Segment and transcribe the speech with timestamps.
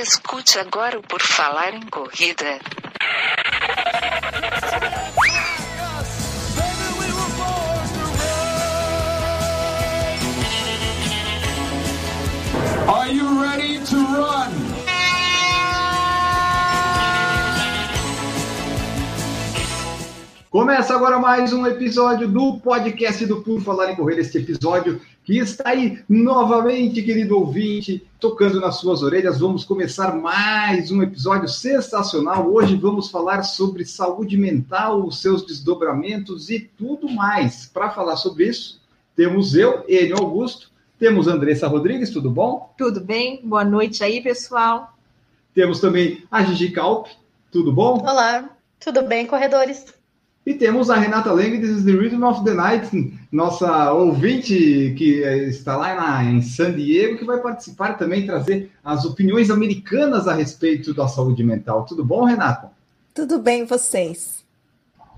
[0.00, 2.60] Escute agora o Por Falar em Corrida.
[12.86, 14.52] Are you ready to run?
[20.48, 25.36] Começa agora mais um episódio do podcast do Por Falar em Correr, este episódio que
[25.36, 29.40] está aí novamente, querido ouvinte, tocando nas suas orelhas.
[29.40, 32.50] Vamos começar mais um episódio sensacional.
[32.50, 37.66] Hoje vamos falar sobre saúde mental, os seus desdobramentos e tudo mais.
[37.66, 38.80] Para falar sobre isso,
[39.14, 42.72] temos eu, Enio Augusto, temos Andressa Rodrigues, tudo bom?
[42.78, 43.42] Tudo bem?
[43.44, 44.96] Boa noite aí, pessoal.
[45.52, 47.06] Temos também a Gigi Calp,
[47.52, 47.98] tudo bom?
[48.00, 48.48] Olá,
[48.80, 49.97] tudo bem, corredores?
[50.48, 52.88] E temos a Renata Leng, This is the Rhythm of the Night,
[53.30, 59.04] nossa ouvinte que está lá na, em San Diego, que vai participar também, trazer as
[59.04, 61.84] opiniões americanas a respeito da saúde mental.
[61.84, 62.72] Tudo bom, Renata?
[63.12, 64.42] Tudo bem, vocês?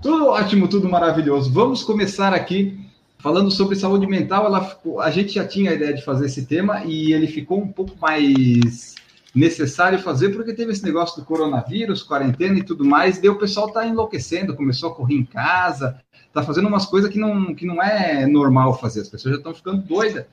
[0.01, 1.49] Tudo ótimo, tudo maravilhoso.
[1.49, 2.77] Vamos começar aqui
[3.17, 4.47] falando sobre saúde mental.
[4.47, 7.61] Ela ficou, a gente já tinha a ideia de fazer esse tema e ele ficou
[7.61, 8.95] um pouco mais
[9.33, 13.39] necessário fazer, porque teve esse negócio do coronavírus, quarentena e tudo mais, e daí o
[13.39, 16.01] pessoal tá enlouquecendo, começou a correr em casa,
[16.33, 19.53] tá fazendo umas coisas que não, que não é normal fazer, as pessoas já estão
[19.53, 20.25] ficando doidas,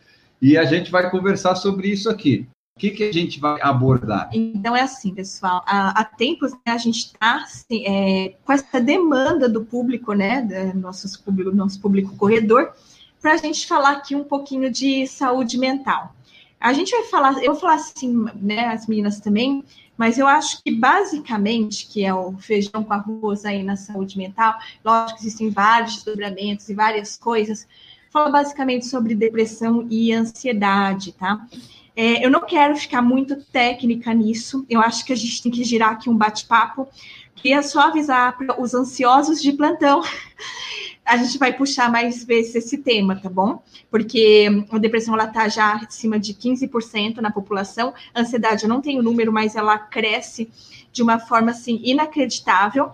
[0.42, 2.48] e a gente vai conversar sobre isso aqui.
[2.76, 4.30] O que, que a gente vai abordar?
[4.32, 8.80] Então é assim, pessoal, há, há tempos né, a gente está assim, é, com essa
[8.80, 12.72] demanda do público, né, do nosso público, nosso público corredor,
[13.20, 16.14] para a gente falar aqui um pouquinho de saúde mental.
[16.60, 19.64] A gente vai falar, eu vou falar assim, né, as meninas também,
[19.96, 24.56] mas eu acho que basicamente, que é o feijão com arroz aí na saúde mental,
[24.84, 27.66] lógico que existem vários desdobramentos e várias coisas,
[28.10, 31.46] fala basicamente sobre depressão e ansiedade, tá?
[31.94, 35.64] É, eu não quero ficar muito técnica nisso, eu acho que a gente tem que
[35.64, 36.88] girar aqui um bate-papo,
[37.34, 40.02] queria só avisar para os ansiosos de plantão
[41.08, 43.62] a gente vai puxar mais vezes esse tema, tá bom?
[43.90, 47.94] Porque a depressão ela tá já acima de 15% na população.
[48.14, 50.50] A ansiedade eu não tenho número, mas ela cresce
[50.92, 52.90] de uma forma assim inacreditável.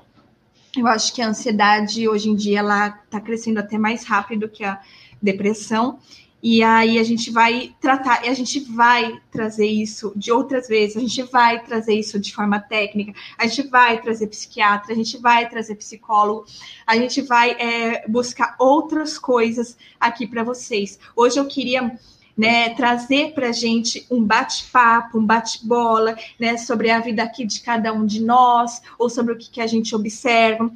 [0.77, 4.63] Eu acho que a ansiedade hoje em dia ela tá crescendo até mais rápido que
[4.63, 4.81] a
[5.21, 5.99] depressão.
[6.47, 10.95] E aí a gente vai tratar, e a gente vai trazer isso de outras vezes,
[10.95, 15.17] a gente vai trazer isso de forma técnica, a gente vai trazer psiquiatra, a gente
[15.17, 16.45] vai trazer psicólogo,
[16.87, 20.99] a gente vai é, buscar outras coisas aqui para vocês.
[21.17, 21.99] Hoje eu queria
[22.37, 27.63] né, trazer para a gente um bate-papo, um bate-bola, né, sobre a vida aqui de
[27.63, 30.71] cada um de nós, ou sobre o que, que a gente observa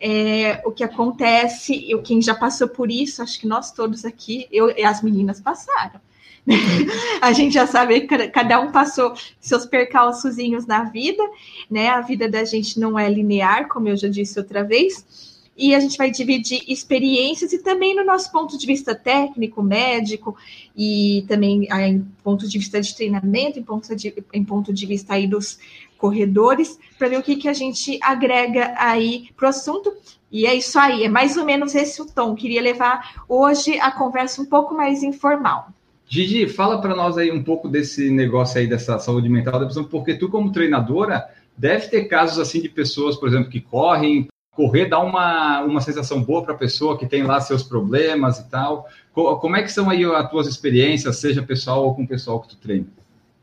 [0.00, 4.48] é, o que acontece, e quem já passou por isso, acho que nós todos aqui,
[4.50, 6.00] eu e as meninas passaram.
[7.20, 11.22] a gente já sabe que cada um passou seus percalçozinhos na vida,
[11.70, 11.88] né?
[11.88, 15.38] A vida da gente não é linear, como eu já disse outra vez.
[15.56, 20.34] E a gente vai dividir experiências e também no nosso ponto de vista técnico, médico,
[20.74, 25.12] e também em ponto de vista de treinamento, em ponto de, em ponto de vista
[25.12, 25.58] aí dos
[26.00, 29.92] corredores, para ver o que, que a gente agrega aí para o assunto.
[30.32, 32.34] E é isso aí, é mais ou menos esse o tom.
[32.34, 35.68] Queria levar hoje a conversa um pouco mais informal.
[36.08, 40.28] Gigi, fala para nós aí um pouco desse negócio aí dessa saúde mental, porque tu
[40.28, 45.60] como treinadora deve ter casos assim de pessoas, por exemplo, que correm, correr dá uma,
[45.62, 48.88] uma sensação boa para a pessoa que tem lá seus problemas e tal.
[49.12, 52.48] Como é que são aí as tuas experiências, seja pessoal ou com o pessoal que
[52.48, 52.86] tu treina?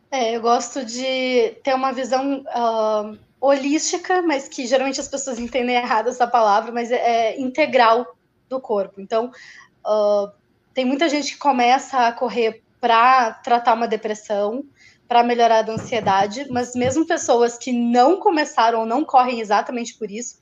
[0.09, 5.75] É, eu gosto de ter uma visão uh, holística, mas que geralmente as pessoas entendem
[5.75, 8.15] errado essa palavra, mas é, é integral
[8.47, 9.01] do corpo.
[9.01, 9.31] Então,
[9.85, 10.31] uh,
[10.73, 14.63] tem muita gente que começa a correr para tratar uma depressão,
[15.07, 20.11] para melhorar a ansiedade, mas mesmo pessoas que não começaram ou não correm exatamente por
[20.11, 20.37] isso,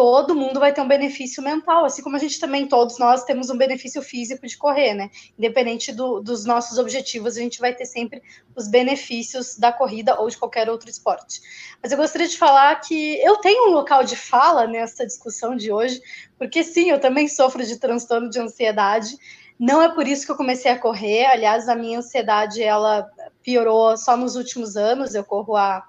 [0.00, 3.50] todo mundo vai ter um benefício mental, assim como a gente também, todos nós temos
[3.50, 5.10] um benefício físico de correr, né?
[5.38, 8.22] Independente do, dos nossos objetivos, a gente vai ter sempre
[8.56, 11.42] os benefícios da corrida ou de qualquer outro esporte.
[11.82, 15.70] Mas eu gostaria de falar que eu tenho um local de fala nessa discussão de
[15.70, 16.00] hoje,
[16.38, 19.18] porque sim, eu também sofro de transtorno de ansiedade.
[19.58, 21.26] Não é por isso que eu comecei a correr.
[21.26, 23.06] Aliás, a minha ansiedade ela
[23.42, 25.14] piorou só nos últimos anos.
[25.14, 25.84] Eu corro há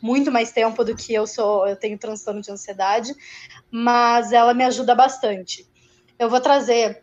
[0.00, 3.14] muito mais tempo do que eu sou, eu tenho transtorno de ansiedade,
[3.70, 5.66] mas ela me ajuda bastante.
[6.18, 7.02] Eu vou trazer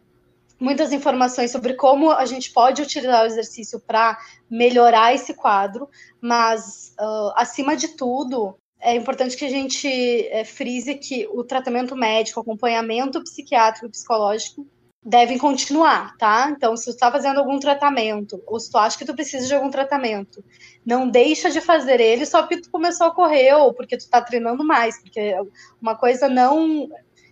[0.60, 4.18] muitas informações sobre como a gente pode utilizar o exercício para
[4.50, 5.90] melhorar esse quadro,
[6.22, 9.88] mas uh, acima de tudo é importante que a gente
[10.28, 14.66] é, frise que o tratamento médico, acompanhamento psiquiátrico e psicológico
[15.04, 16.52] devem continuar, tá?
[16.56, 19.54] Então, se tu está fazendo algum tratamento, ou se tu acha que tu precisa de
[19.54, 20.44] algum tratamento,
[20.86, 24.22] não deixa de fazer ele só porque tu começou a correr ou porque tu está
[24.22, 25.34] treinando mais, porque
[25.82, 26.90] uma coisa não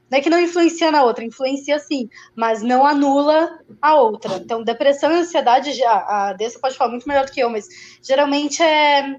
[0.10, 4.38] não é que não influencia na outra, influencia sim, mas não anula a outra.
[4.38, 7.68] Então, depressão e ansiedade, a Dessa pode falar muito melhor do que eu, mas
[8.02, 9.18] geralmente é,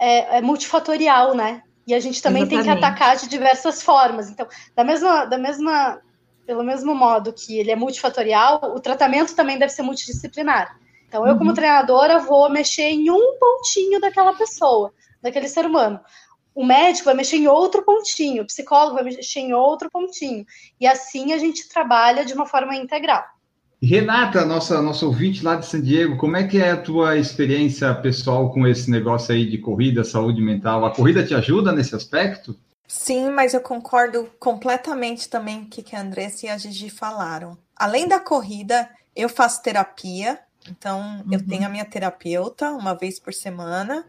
[0.00, 1.62] é, é multifatorial, né?
[1.86, 2.64] E a gente também Exatamente.
[2.66, 4.30] tem que atacar de diversas formas.
[4.30, 6.00] Então, da mesma, da mesma
[6.52, 10.76] pelo mesmo modo que ele é multifatorial, o tratamento também deve ser multidisciplinar.
[11.08, 11.56] Então, eu, como uhum.
[11.56, 15.98] treinadora, vou mexer em um pontinho daquela pessoa, daquele ser humano.
[16.54, 20.44] O médico vai mexer em outro pontinho, o psicólogo vai mexer em outro pontinho.
[20.78, 23.24] E assim a gente trabalha de uma forma integral.
[23.82, 27.94] Renata, nossa, nossa ouvinte lá de San Diego, como é que é a tua experiência
[27.94, 30.84] pessoal com esse negócio aí de corrida, saúde mental?
[30.84, 32.54] A corrida te ajuda nesse aspecto?
[32.94, 37.56] Sim, mas eu concordo completamente também com o que a Andressa e a Gigi falaram.
[37.74, 38.86] Além da corrida,
[39.16, 41.32] eu faço terapia, então uhum.
[41.32, 44.04] eu tenho a minha terapeuta uma vez por semana.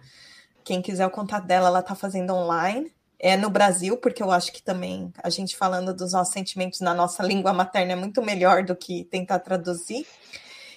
[0.66, 2.94] Quem quiser o contato dela, ela está fazendo online.
[3.18, 6.94] É no Brasil, porque eu acho que também a gente falando dos nossos sentimentos na
[6.94, 10.06] nossa língua materna é muito melhor do que tentar traduzir.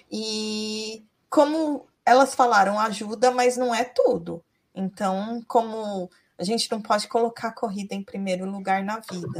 [0.09, 4.45] E como elas falaram, ajuda, mas não é tudo.
[4.73, 9.39] Então, como a gente não pode colocar a corrida em primeiro lugar na vida.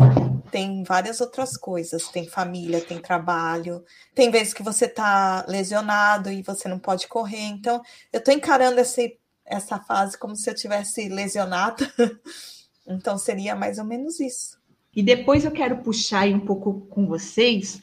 [0.51, 3.85] Tem várias outras coisas, tem família, tem trabalho,
[4.15, 7.43] tem vezes que você está lesionado e você não pode correr.
[7.43, 7.83] Então,
[8.13, 9.03] eu estou encarando essa,
[9.45, 11.93] essa fase como se eu tivesse lesionada.
[12.87, 14.57] então, seria mais ou menos isso.
[14.95, 17.83] E depois eu quero puxar um pouco com vocês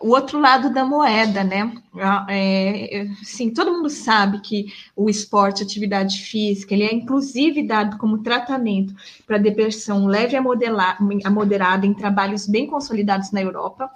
[0.00, 1.72] o outro lado da moeda, né?
[1.94, 7.98] Ah, é, sim, todo mundo sabe que o esporte, atividade física, ele é inclusive dado
[7.98, 8.94] como tratamento
[9.26, 13.90] para depressão leve a, modelar, a moderada em trabalhos bem consolidados na Europa.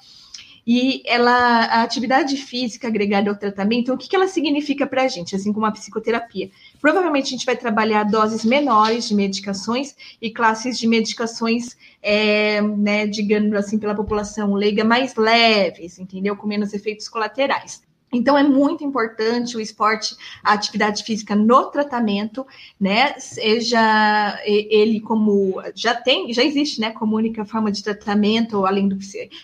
[0.66, 5.08] E ela, a atividade física agregada ao tratamento, o que, que ela significa para a
[5.08, 6.50] gente, assim como a psicoterapia?
[6.82, 13.06] Provavelmente a gente vai trabalhar doses menores de medicações e classes de medicações, é, né,
[13.06, 16.36] digamos assim, pela população leiga mais leves, entendeu?
[16.36, 17.82] Com menos efeitos colaterais.
[18.12, 22.44] Então é muito importante o esporte, a atividade física no tratamento,
[22.78, 23.18] né?
[23.18, 26.90] Seja ele como já tem, já existe, né?
[26.90, 28.98] Como única forma de tratamento, além do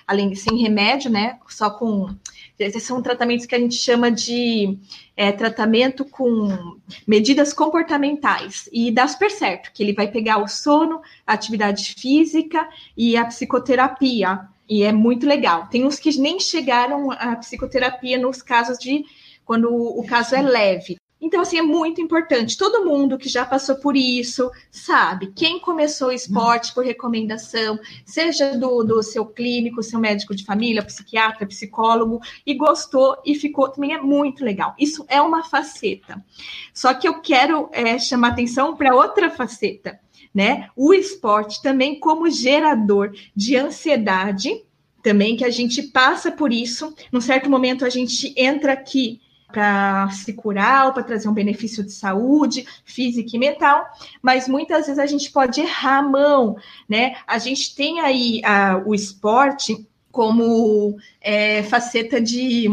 [0.07, 1.39] além sem remédio, né?
[1.49, 2.11] Só com
[2.59, 4.79] esses são tratamentos que a gente chama de
[5.17, 6.77] é, tratamento com
[7.07, 12.69] medidas comportamentais e dá super certo, que ele vai pegar o sono, a atividade física
[12.97, 15.67] e a psicoterapia e é muito legal.
[15.69, 19.05] Tem uns que nem chegaram à psicoterapia nos casos de
[19.45, 20.99] quando o caso é leve.
[21.21, 22.57] Então, assim, é muito importante.
[22.57, 25.33] Todo mundo que já passou por isso sabe.
[25.35, 30.85] Quem começou o esporte por recomendação, seja do, do seu clínico, seu médico de família,
[30.85, 34.75] psiquiatra, psicólogo, e gostou e ficou, também é muito legal.
[34.79, 36.25] Isso é uma faceta.
[36.73, 39.99] Só que eu quero é, chamar atenção para outra faceta
[40.35, 40.69] né?
[40.77, 44.65] O esporte também como gerador de ansiedade,
[45.03, 46.95] também que a gente passa por isso.
[47.11, 51.83] Num certo momento a gente entra aqui para se curar ou para trazer um benefício
[51.83, 53.85] de saúde física e mental,
[54.23, 56.57] mas muitas vezes a gente pode errar a mão,
[56.89, 57.17] né?
[57.27, 62.69] A gente tem aí a, o esporte como é, faceta de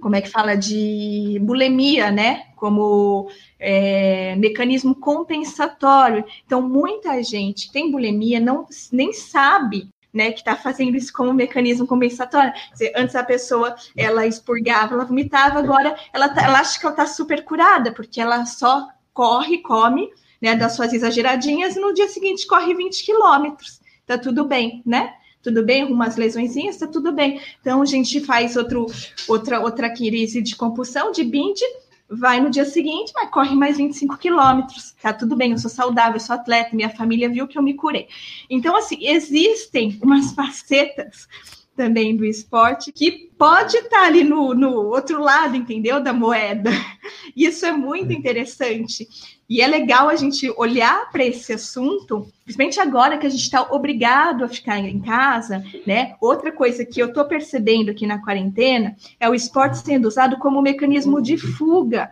[0.00, 2.46] como é que fala de bulimia, né?
[2.56, 6.24] Como é, mecanismo compensatório.
[6.44, 11.86] Então, muita gente tem bulimia, não nem sabe né, que está fazendo isso como mecanismo
[11.86, 12.52] compensatório.
[12.96, 17.06] Antes a pessoa ela expurgava, ela vomitava, agora ela, tá, ela acha que ela está
[17.06, 20.08] super curada, porque ela só corre, come,
[20.40, 23.80] né, das suas exageradinhas, e no dia seguinte corre 20 quilômetros.
[24.06, 25.14] Tá tudo bem, né?
[25.42, 27.40] Tudo bem, arruma as lesõezinhas, tá tudo bem.
[27.60, 28.86] Então a gente faz outro,
[29.28, 31.64] outra, outra crise de compulsão, de binge,
[32.10, 34.94] vai no dia seguinte, mas corre mais 25 quilômetros.
[35.02, 37.74] Tá tudo bem, eu sou saudável, eu sou atleta, minha família viu que eu me
[37.74, 38.08] curei.
[38.48, 41.28] Então, assim, existem umas facetas
[41.76, 46.02] também do esporte que pode estar ali no, no outro lado, entendeu?
[46.02, 46.70] Da moeda.
[47.36, 49.06] Isso é muito interessante.
[49.48, 53.62] E é legal a gente olhar para esse assunto, principalmente agora que a gente está
[53.62, 56.16] obrigado a ficar em casa, né?
[56.20, 60.60] Outra coisa que eu estou percebendo aqui na quarentena é o esporte sendo usado como
[60.60, 62.10] mecanismo de fuga.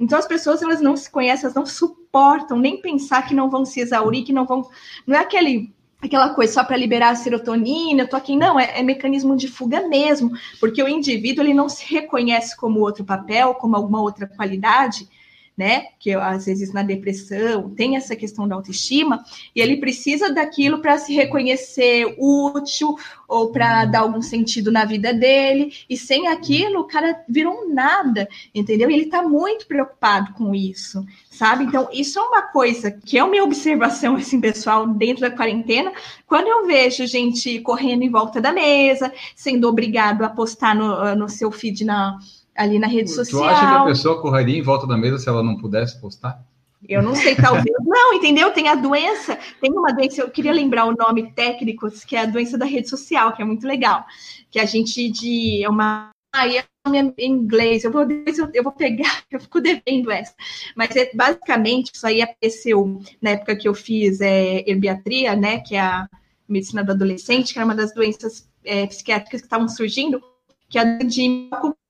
[0.00, 3.66] Então as pessoas elas não se conhecem, elas não suportam nem pensar que não vão
[3.66, 4.66] se exaurir, que não vão.
[5.06, 8.78] Não é aquele aquela coisa só para liberar a serotonina, eu tô aqui, não, é,
[8.78, 10.30] é, mecanismo de fuga mesmo,
[10.60, 15.08] porque o indivíduo ele não se reconhece como outro papel, como alguma outra qualidade,
[15.58, 15.86] né?
[15.98, 19.24] Que às vezes na depressão tem essa questão da autoestima,
[19.54, 22.96] e ele precisa daquilo para se reconhecer útil
[23.26, 28.28] ou para dar algum sentido na vida dele, e sem aquilo o cara virou nada,
[28.54, 28.88] entendeu?
[28.88, 31.64] E ele está muito preocupado com isso, sabe?
[31.64, 35.92] Então, isso é uma coisa que é uma observação, assim, pessoal, dentro da quarentena,
[36.24, 41.28] quando eu vejo gente correndo em volta da mesa, sendo obrigado a postar no, no
[41.28, 42.16] seu feed na
[42.58, 43.42] ali na rede social.
[43.42, 46.44] Tu acha que a pessoa correria em volta da mesa se ela não pudesse postar?
[46.86, 47.64] Eu não sei, talvez.
[47.86, 48.50] não, entendeu?
[48.50, 52.26] Tem a doença, tem uma doença, eu queria lembrar o nome técnico, que é a
[52.26, 54.04] doença da rede social, que é muito legal.
[54.50, 55.62] Que a gente de.
[55.62, 56.10] É uma.
[56.34, 56.64] Aí é
[57.18, 58.06] em inglês, eu vou,
[58.54, 60.34] eu vou pegar, eu fico devendo essa.
[60.76, 65.60] Mas é, basicamente, isso aí apareceu na época que eu fiz é, herbiatria, né?
[65.60, 66.08] Que é a
[66.48, 70.22] medicina do adolescente, que era uma das doenças é, psiquiátricas que estavam surgindo,
[70.68, 71.48] que é a de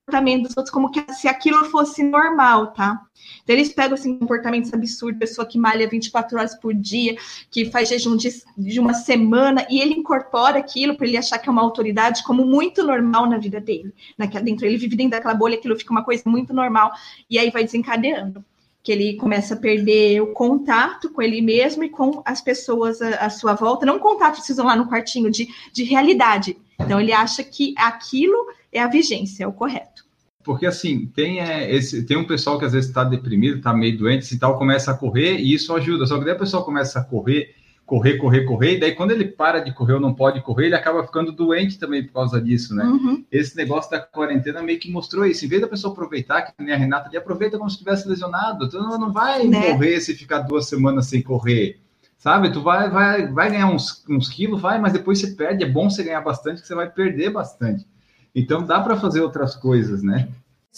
[0.09, 3.00] comportamento dos outros como que se aquilo fosse normal, tá?
[3.45, 7.17] Então eles pegam assim comportamentos absurdos, pessoa que malha 24 horas por dia,
[7.50, 11.49] que faz jejum de, de uma semana, e ele incorpora aquilo para ele achar que
[11.49, 13.93] é uma autoridade como muito normal na vida dele.
[14.17, 16.91] Naquela, dentro, ele vive dentro daquela bolha, aquilo fica uma coisa muito normal,
[17.29, 18.43] e aí vai desencadeando.
[18.88, 23.26] Que ele começa a perder o contato com ele mesmo e com as pessoas à,
[23.26, 23.85] à sua volta.
[23.85, 26.57] Não contato, precisam lá no quartinho, de, de realidade.
[26.80, 30.07] Então ele acha que aquilo é a vigência, é o correto.
[30.42, 33.99] Porque assim, tem, é, esse, tem um pessoal que às vezes está deprimido, está meio
[33.99, 36.07] doente e tal, começa a correr e isso ajuda.
[36.07, 37.57] Só que daí a pessoa começa a correr,
[37.88, 40.75] correr, correr, correr, e daí quando ele para de correr ou não pode correr, ele
[40.75, 42.85] acaba ficando doente também por causa disso, né?
[42.85, 43.25] Uhum.
[43.33, 45.42] Esse negócio da quarentena meio que mostrou isso.
[45.47, 48.68] Em vez da pessoa aproveitar, que nem a Renata, ele aproveita como se estivesse lesionado.
[48.68, 49.73] Tu não, não vai né?
[49.73, 51.80] morrer se ficar duas semanas sem correr
[52.18, 52.52] sabe?
[52.52, 55.64] Tu vai, vai, vai ganhar uns, uns quilos, vai, mas depois você perde.
[55.64, 57.87] É bom você ganhar bastante, que você vai perder bastante.
[58.35, 60.28] Então dá para fazer outras coisas, né?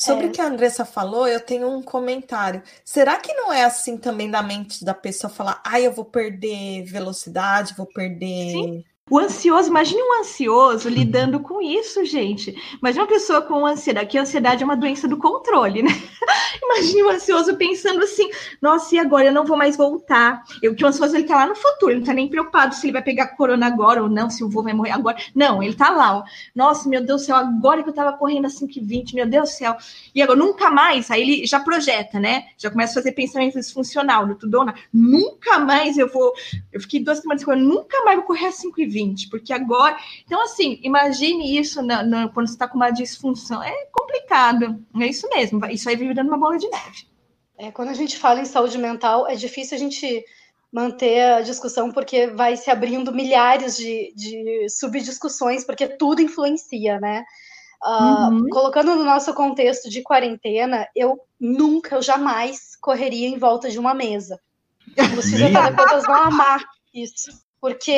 [0.00, 0.28] Sobre é.
[0.28, 2.62] o que a Andressa falou, eu tenho um comentário.
[2.82, 6.06] Será que não é assim também da mente da pessoa falar, ai, ah, eu vou
[6.06, 8.50] perder velocidade, vou perder.
[8.50, 8.84] Sim.
[9.10, 12.54] O ansioso, imagine um ansioso lidando com isso, gente.
[12.78, 15.90] Imagine uma pessoa com ansiedade, que a ansiedade é uma doença do controle, né?
[16.62, 18.30] imagine um ansioso pensando assim,
[18.62, 20.44] nossa, e agora eu não vou mais voltar.
[20.62, 22.86] Eu, que o ansioso ele tá lá no futuro, ele não tá nem preocupado se
[22.86, 25.16] ele vai pegar corona agora ou não, se o vô vai morrer agora.
[25.34, 26.22] Não, ele tá lá, ó.
[26.54, 29.52] Nossa, meu Deus do céu, agora que eu tava correndo a 5,20, meu Deus do
[29.54, 29.76] céu.
[30.14, 32.44] E agora, nunca mais, aí ele já projeta, né?
[32.56, 34.78] Já começa a fazer pensamento disfuncional, no tudo ou nada.
[34.94, 36.32] Nunca mais eu vou.
[36.72, 38.99] Eu fiquei duas semanas correndo, nunca mais vou correr a 5,20
[39.30, 39.96] porque agora.
[40.24, 43.62] Então, assim, imagine isso na, na, quando você está com uma disfunção.
[43.62, 47.08] É complicado, é isso mesmo, isso aí vive dando uma bola de neve.
[47.58, 50.24] É, quando a gente fala em saúde mental, é difícil a gente
[50.72, 57.24] manter a discussão, porque vai se abrindo milhares de, de subdiscussões, porque tudo influencia, né?
[57.82, 58.48] Uh, uhum.
[58.50, 63.94] Colocando no nosso contexto de quarentena, eu nunca, eu jamais correria em volta de uma
[63.94, 64.38] mesa.
[65.18, 66.62] Os fisioterapeutas vão amar
[66.94, 67.30] isso.
[67.60, 67.92] Porque,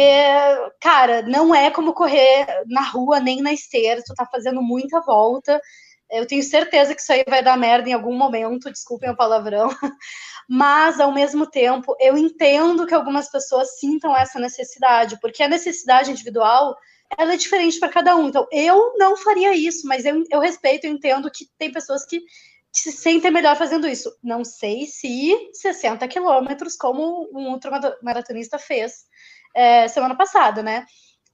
[0.81, 5.61] cara, não é como correr na rua nem na esteira, tu tá fazendo muita volta.
[6.11, 9.69] Eu tenho certeza que isso aí vai dar merda em algum momento, desculpem o palavrão.
[10.49, 16.11] Mas, ao mesmo tempo, eu entendo que algumas pessoas sintam essa necessidade, porque a necessidade
[16.11, 16.77] individual
[17.17, 18.29] ela é diferente para cada um.
[18.29, 22.23] Então, eu não faria isso, mas eu, eu respeito, eu entendo que tem pessoas que,
[22.73, 24.17] se sentem melhor fazendo isso.
[24.23, 29.05] Não sei se 60 quilômetros, como um ultramaratonista fez
[29.55, 30.85] é, semana passada, né?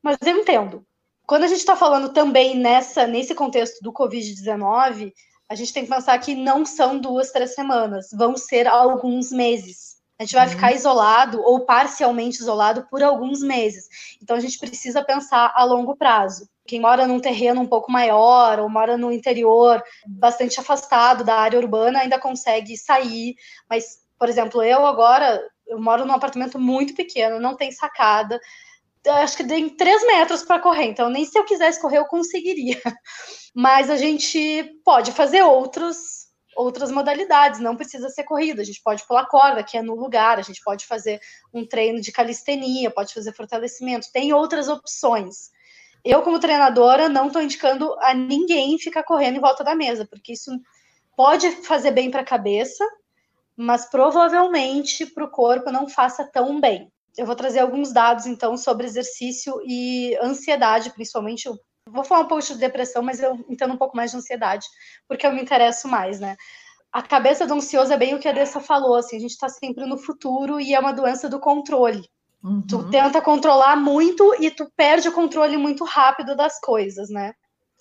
[0.02, 0.84] Mas eu entendo.
[1.26, 5.12] Quando a gente está falando também nessa, nesse contexto do Covid-19,
[5.48, 9.98] a gente tem que pensar que não são duas, três semanas, vão ser alguns meses.
[10.18, 10.52] A gente vai uhum.
[10.52, 13.88] ficar isolado ou parcialmente isolado por alguns meses.
[14.20, 16.48] Então a gente precisa pensar a longo prazo.
[16.66, 21.58] Quem mora num terreno um pouco maior ou mora no interior, bastante afastado da área
[21.58, 23.36] urbana, ainda consegue sair.
[23.70, 28.40] Mas, por exemplo, eu agora eu moro num apartamento muito pequeno, não tem sacada.
[29.06, 32.80] Acho que tem três metros para correr, então nem se eu quisesse correr eu conseguiria.
[33.54, 38.62] Mas a gente pode fazer outros, outras modalidades, não precisa ser corrida.
[38.62, 41.20] A gente pode pular corda, que é no lugar, a gente pode fazer
[41.54, 45.50] um treino de calistenia, pode fazer fortalecimento, tem outras opções.
[46.04, 50.32] Eu, como treinadora, não estou indicando a ninguém ficar correndo em volta da mesa, porque
[50.32, 50.50] isso
[51.16, 52.84] pode fazer bem para a cabeça,
[53.58, 56.92] mas provavelmente para o corpo não faça tão bem.
[57.16, 61.46] Eu vou trazer alguns dados, então, sobre exercício e ansiedade, principalmente.
[61.46, 64.64] Eu vou falar um pouco de depressão, mas eu entendo um pouco mais de ansiedade,
[65.08, 66.36] porque eu me interesso mais, né?
[66.92, 69.48] A cabeça do ansioso é bem o que a Dessa falou, assim, a gente está
[69.48, 72.08] sempre no futuro e é uma doença do controle.
[72.44, 72.62] Uhum.
[72.62, 77.34] Tu tenta controlar muito e tu perde o controle muito rápido das coisas, né?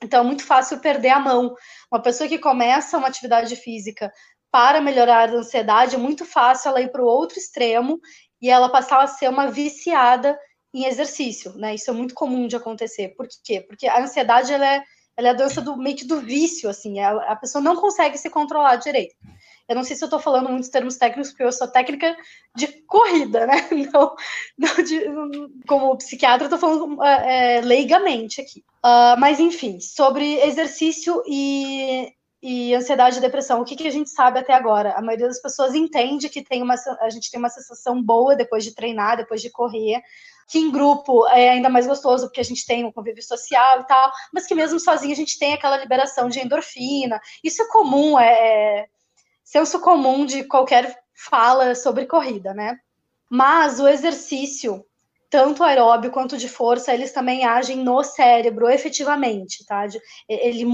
[0.04, 1.56] Então é muito fácil perder a mão.
[1.92, 4.12] Uma pessoa que começa uma atividade física
[4.58, 8.00] para melhorar a ansiedade, é muito fácil ela ir para o outro extremo
[8.42, 10.36] e ela passar a ser uma viciada
[10.74, 11.76] em exercício, né?
[11.76, 13.10] Isso é muito comum de acontecer.
[13.10, 13.62] Por quê?
[13.62, 14.84] Porque a ansiedade ela é,
[15.16, 18.18] ela é a doença do meio que do vício, assim, a, a pessoa não consegue
[18.18, 19.14] se controlar direito.
[19.70, 22.18] Eu não sei se eu estou falando muitos termos técnicos, porque eu sou técnica
[22.56, 23.68] de corrida, né?
[23.94, 24.16] Não,
[24.58, 25.04] não de,
[25.68, 28.64] como psiquiatra, eu estou falando é, leigamente aqui.
[28.84, 32.12] Uh, mas, enfim, sobre exercício e,
[32.50, 34.94] e ansiedade e depressão, o que, que a gente sabe até agora?
[34.94, 38.64] A maioria das pessoas entende que tem uma, a gente tem uma sensação boa depois
[38.64, 40.02] de treinar, depois de correr,
[40.48, 43.84] que em grupo é ainda mais gostoso, porque a gente tem um convívio social e
[43.86, 47.20] tal, mas que mesmo sozinho a gente tem aquela liberação de endorfina.
[47.44, 48.86] Isso é comum, é, é
[49.44, 52.80] senso comum de qualquer fala sobre corrida, né?
[53.30, 54.86] Mas o exercício,
[55.30, 59.86] tanto aeróbio quanto de força, eles também agem no cérebro efetivamente, tá?
[60.30, 60.66] Ele,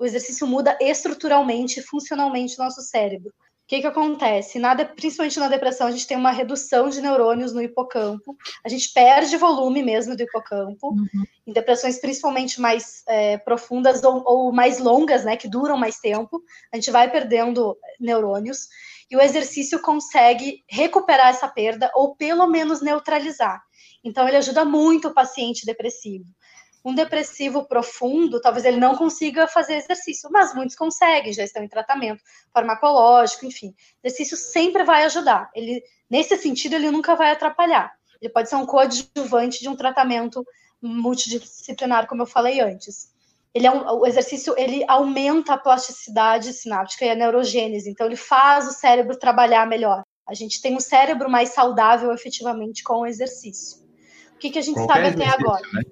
[0.00, 3.32] o exercício muda estruturalmente, funcionalmente o nosso cérebro
[3.70, 4.58] que, que acontece?
[4.58, 8.68] Na de, principalmente na depressão, a gente tem uma redução de neurônios no hipocampo, a
[8.68, 11.24] gente perde volume mesmo do hipocampo, uhum.
[11.46, 16.42] em depressões principalmente mais é, profundas ou, ou, mais longas, né, que duram mais tempo,
[16.72, 18.66] a gente vai perdendo neurônios,
[19.08, 23.62] e o exercício consegue recuperar essa perda ou pelo menos neutralizar.
[24.02, 26.26] Então, ele ajuda muito o paciente depressivo
[26.84, 31.68] um depressivo profundo, talvez ele não consiga fazer exercício, mas muitos conseguem, já estão em
[31.68, 32.22] tratamento
[32.52, 33.74] farmacológico, enfim.
[34.02, 35.50] Exercício sempre vai ajudar.
[35.54, 37.92] Ele, nesse sentido, ele nunca vai atrapalhar.
[38.20, 40.44] Ele pode ser um coadjuvante de um tratamento
[40.80, 43.10] multidisciplinar, como eu falei antes.
[43.52, 48.16] Ele é um, o exercício ele aumenta a plasticidade sináptica e a neurogênese, então ele
[48.16, 50.02] faz o cérebro trabalhar melhor.
[50.26, 53.82] A gente tem um cérebro mais saudável efetivamente com o exercício.
[54.34, 55.66] O que, que a gente Qualquer sabe até agora?
[55.72, 55.82] Né?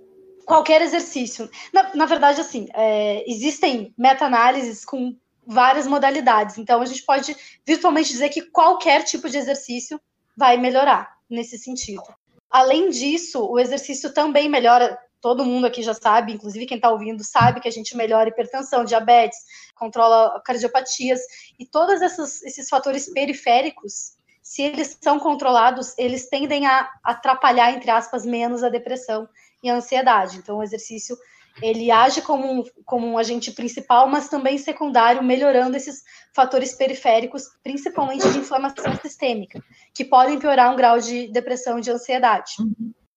[0.48, 1.48] Qualquer exercício.
[1.72, 5.14] Na, na verdade, assim, é, existem meta-análises com
[5.46, 6.56] várias modalidades.
[6.56, 7.36] Então, a gente pode
[7.66, 10.00] virtualmente dizer que qualquer tipo de exercício
[10.34, 12.02] vai melhorar nesse sentido.
[12.50, 14.98] Além disso, o exercício também melhora.
[15.20, 18.84] Todo mundo aqui já sabe, inclusive quem está ouvindo, sabe que a gente melhora hipertensão,
[18.84, 19.36] diabetes,
[19.74, 21.20] controla cardiopatias
[21.58, 27.90] e todos esses, esses fatores periféricos, se eles são controlados, eles tendem a atrapalhar, entre
[27.90, 29.28] aspas, menos a depressão
[29.62, 30.38] e ansiedade.
[30.38, 31.16] Então, o exercício
[31.62, 37.48] ele age como um, como um agente principal, mas também secundário, melhorando esses fatores periféricos,
[37.62, 42.52] principalmente de inflamação sistêmica, que podem piorar um grau de depressão e de ansiedade.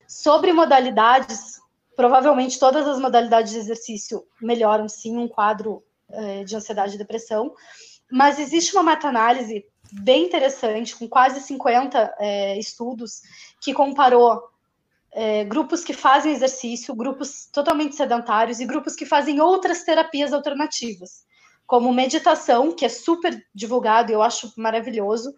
[0.07, 1.59] Sobre modalidades,
[1.95, 7.53] provavelmente todas as modalidades de exercício melhoram sim um quadro é, de ansiedade e depressão,
[8.11, 13.21] mas existe uma meta-análise bem interessante, com quase 50 é, estudos,
[13.61, 14.41] que comparou
[15.13, 21.23] é, grupos que fazem exercício, grupos totalmente sedentários e grupos que fazem outras terapias alternativas,
[21.67, 25.33] como meditação, que é super divulgado, eu acho maravilhoso,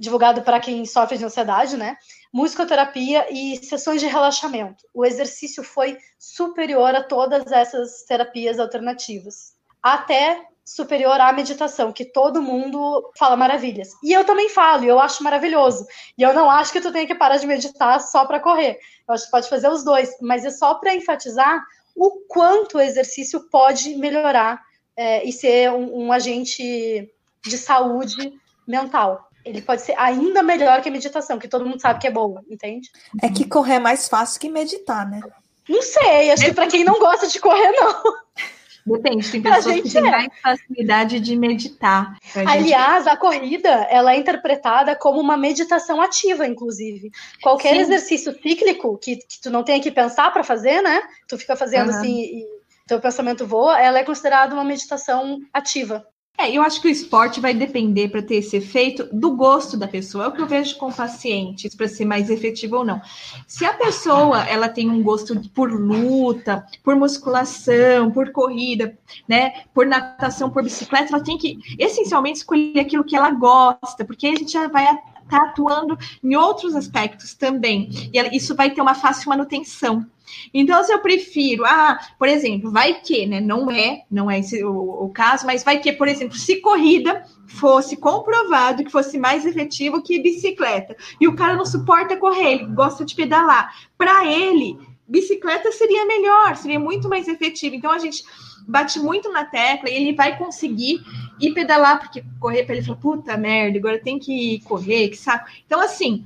[0.00, 1.96] divulgado para quem sofre de ansiedade, né?
[2.32, 4.84] Musicoterapia e sessões de relaxamento.
[4.94, 9.54] O exercício foi superior a todas essas terapias alternativas.
[9.82, 13.90] Até superior à meditação, que todo mundo fala maravilhas.
[14.02, 15.86] E eu também falo, e eu acho maravilhoso.
[16.16, 18.78] E eu não acho que tu tenha que parar de meditar só para correr.
[19.06, 21.62] Eu acho que pode fazer os dois, mas é só para enfatizar
[21.94, 24.62] o quanto o exercício pode melhorar
[24.96, 27.10] é, e ser um, um agente
[27.44, 28.32] de saúde
[28.66, 32.10] mental ele pode ser ainda melhor que a meditação, que todo mundo sabe que é
[32.10, 32.90] boa, entende?
[33.20, 35.20] É que correr é mais fácil que meditar, né?
[35.68, 38.02] Não sei, acho que para quem não gosta de correr, não.
[38.84, 40.10] Depende, tem pessoas que têm é.
[40.10, 42.16] mais facilidade de meditar.
[42.46, 43.12] Aliás, gente...
[43.12, 47.10] a corrida, ela é interpretada como uma meditação ativa, inclusive.
[47.40, 47.80] Qualquer Sim.
[47.80, 51.00] exercício cíclico que, que tu não tenha que pensar para fazer, né?
[51.28, 51.96] Tu fica fazendo uhum.
[51.96, 52.46] assim e
[52.86, 56.06] teu pensamento voa, ela é considerada uma meditação ativa.
[56.38, 59.86] É, eu acho que o esporte vai depender para ter esse efeito do gosto da
[59.86, 60.24] pessoa.
[60.24, 63.00] É o que eu vejo com pacientes para ser mais efetivo ou não.
[63.46, 69.86] Se a pessoa ela tem um gosto por luta, por musculação, por corrida, né, por
[69.86, 74.52] natação, por bicicleta, ela tem que essencialmente escolher aquilo que ela gosta, porque a gente
[74.52, 74.86] já vai
[75.32, 77.88] estar tá atuando em outros aspectos também.
[78.12, 80.06] E isso vai ter uma fácil manutenção.
[80.52, 83.40] Então, se eu prefiro, ah, por exemplo, vai que, né?
[83.40, 87.24] Não é, não é esse o, o caso, mas vai que, por exemplo, se corrida
[87.46, 92.66] fosse comprovado que fosse mais efetivo que bicicleta, e o cara não suporta correr, ele
[92.66, 97.74] gosta de pedalar, para ele, bicicleta seria melhor, seria muito mais efetivo.
[97.74, 98.24] Então, a gente
[98.66, 101.02] bate muito na tecla e ele vai conseguir
[101.42, 105.48] ir pedalar, porque correr para ele fala, puta merda, agora tem que correr, que saco.
[105.66, 106.24] Então, assim,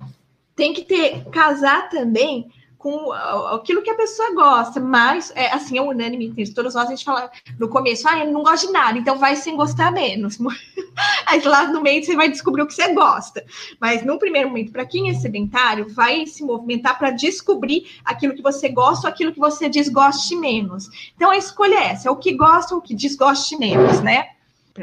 [0.55, 2.50] tem que ter, casar também
[2.87, 7.05] com aquilo que a pessoa gosta, mas é, assim, é unânime, todos nós a gente
[7.05, 10.38] fala no começo, ah, eu não gosto de nada, então vai sem gostar menos.
[11.26, 13.44] Aí lá no meio você vai descobrir o que você gosta.
[13.81, 18.42] Mas no primeiro momento, para quem é sedentário, vai se movimentar para descobrir aquilo que
[18.42, 20.88] você gosta ou aquilo que você desgoste menos.
[21.16, 24.36] Então a escolha é essa, é o que gosta ou o que desgoste menos, né?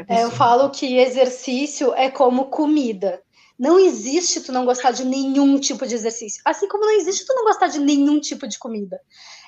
[0.08, 3.22] É, eu falo que exercício é como comida.
[3.58, 6.42] Não existe tu não gostar de nenhum tipo de exercício.
[6.44, 9.00] Assim como não existe tu não gostar de nenhum tipo de comida.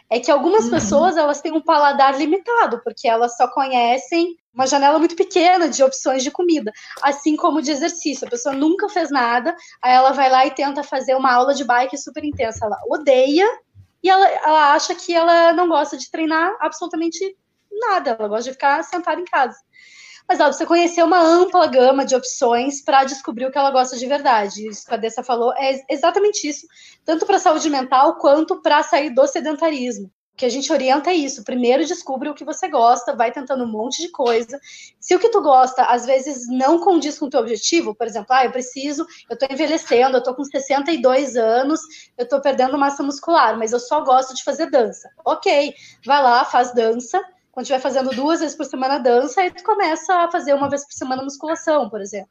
[0.09, 0.71] É que algumas uhum.
[0.71, 5.83] pessoas elas têm um paladar limitado, porque elas só conhecem uma janela muito pequena de
[5.83, 8.27] opções de comida, assim como de exercício.
[8.27, 11.65] A pessoa nunca fez nada, aí ela vai lá e tenta fazer uma aula de
[11.65, 12.65] bike super intensa.
[12.65, 13.47] Ela odeia
[14.03, 17.37] e ela, ela acha que ela não gosta de treinar absolutamente
[17.71, 18.17] nada.
[18.19, 19.59] Ela gosta de ficar sentada em casa.
[20.29, 23.97] Mas ó, você conhecer uma ampla gama de opções para descobrir o que ela gosta
[23.97, 24.69] de verdade.
[24.69, 26.67] Isso que a Dessa falou é exatamente isso,
[27.05, 30.07] tanto para saúde mental quanto para sair do sedentarismo.
[30.07, 31.43] O que a gente orienta é isso.
[31.43, 34.61] Primeiro descubra o que você gosta, vai tentando um monte de coisa.
[35.01, 38.27] Se o que tu gosta, às vezes, não condiz com o teu objetivo, por exemplo,
[38.29, 41.81] ah, eu preciso, eu tô envelhecendo, eu tô com 62 anos,
[42.19, 45.09] eu tô perdendo massa muscular, mas eu só gosto de fazer dança.
[45.25, 45.73] Ok,
[46.05, 47.19] vai lá, faz dança,
[47.57, 50.85] quando estiver fazendo duas vezes por semana dança, aí tu começa a fazer uma vez
[50.85, 52.29] por semana musculação, por exemplo.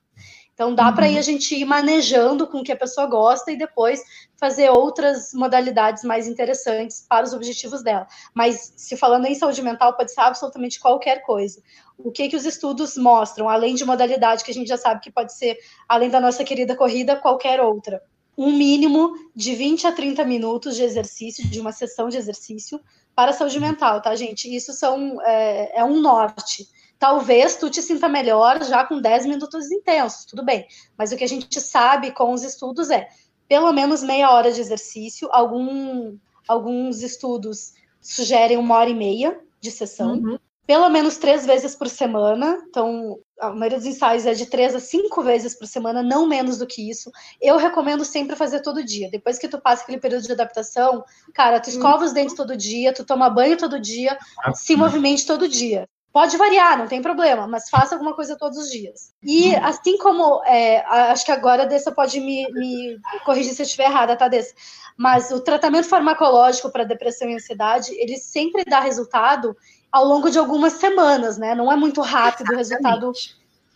[0.54, 4.04] Então dá para a gente ir manejando com o que a pessoa gosta e depois
[4.38, 8.06] fazer outras modalidades mais interessantes para os objetivos dela.
[8.36, 11.60] Mas se falando em saúde mental, pode ser absolutamente qualquer coisa.
[11.98, 15.12] O que que os estudos mostram, além de modalidade que a gente já sabe que
[15.12, 15.58] pode ser,
[15.90, 18.00] além da nossa querida corrida, qualquer outra
[18.38, 22.80] um mínimo de 20 a 30 minutos de exercício, de uma sessão de exercício,
[23.15, 24.54] para a saúde mental, tá, gente?
[24.54, 26.67] Isso são, é, é um norte.
[26.99, 30.67] Talvez tu te sinta melhor já com 10 minutos intensos, tudo bem.
[30.97, 33.08] Mas o que a gente sabe com os estudos é
[33.47, 35.30] pelo menos meia hora de exercício.
[35.32, 40.13] Algum, alguns estudos sugerem uma hora e meia de sessão.
[40.13, 42.63] Uhum pelo menos três vezes por semana.
[42.67, 46.58] Então, a maioria dos ensaios é de três a cinco vezes por semana, não menos
[46.58, 47.12] do que isso.
[47.41, 49.10] Eu recomendo sempre fazer todo dia.
[49.12, 52.93] Depois que tu passa aquele período de adaptação, cara, tu escova os dentes todo dia,
[52.93, 54.17] tu toma banho todo dia,
[54.54, 55.88] se movimente todo dia.
[56.15, 59.13] Pode variar, não tem problema, mas faça alguma coisa todos os dias.
[59.21, 60.80] E assim como, é,
[61.12, 64.54] acho que agora a Dessa pode me, me corrigir se eu estiver errada, tá, Dessa?
[64.98, 69.58] Mas o tratamento farmacológico para depressão e ansiedade, ele sempre dá resultado
[69.95, 71.55] ao longo de algumas semanas, né?
[71.55, 73.13] Não é muito rápido o resultado.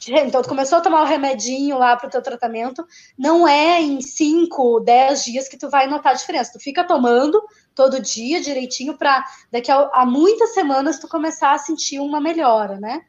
[0.06, 2.86] Então, tu começou a tomar o remedinho lá para o teu tratamento,
[3.18, 6.52] não é em 5, 10 dias que tu vai notar a diferença.
[6.52, 7.42] Tu fica tomando
[7.74, 12.78] todo dia direitinho para daqui a, a, muitas semanas tu começar a sentir uma melhora,
[12.78, 13.02] né?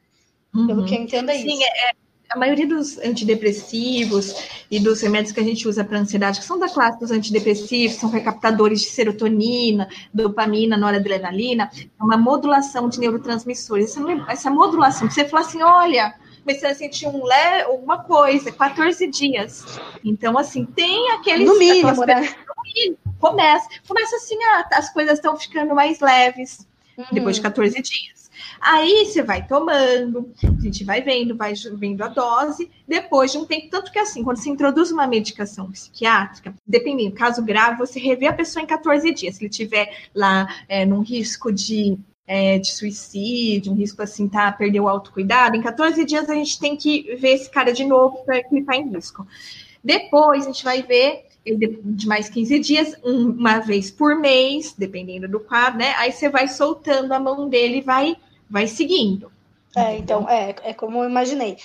[0.53, 0.85] Pelo uhum.
[0.85, 1.63] que eu entendo é Sim, isso.
[1.63, 1.93] É, é
[2.31, 4.33] a maioria dos antidepressivos
[4.69, 7.97] e dos remédios que a gente usa para ansiedade, que são da classe dos antidepressivos,
[7.97, 13.97] são recaptadores de serotonina, dopamina, noradrenalina, é uma modulação de neurotransmissores.
[13.97, 17.63] Essa, essa modulação, você fala assim, olha, comecei a sentir um le...
[17.63, 19.65] alguma coisa, 14 dias.
[20.03, 21.45] Então, assim, tem aqueles...
[21.45, 22.33] No mínimo, né?
[23.19, 23.67] Começa.
[23.85, 26.65] Começa assim, ah, as coisas estão ficando mais leves,
[26.97, 27.05] uhum.
[27.11, 28.20] depois de 14 dias.
[28.61, 33.45] Aí você vai tomando, a gente vai vendo, vai vendo a dose, depois de um
[33.45, 38.27] tempo, tanto que assim, quando você introduz uma medicação psiquiátrica, dependendo, caso grave, você revê
[38.27, 39.35] a pessoa em 14 dias.
[39.35, 41.97] Se ele tiver lá é, num risco de
[42.27, 44.51] é, de suicídio, um risco assim, tá?
[44.51, 48.23] Perder o autocuidado, em 14 dias a gente tem que ver esse cara de novo
[48.23, 49.27] para ele tá em risco.
[49.83, 55.39] Depois a gente vai ver de mais 15 dias, uma vez por mês, dependendo do
[55.39, 55.95] quadro, né?
[55.97, 58.15] Aí você vai soltando a mão dele e vai
[58.51, 59.31] vai seguindo.
[59.75, 61.57] É, então, é, é como eu imaginei.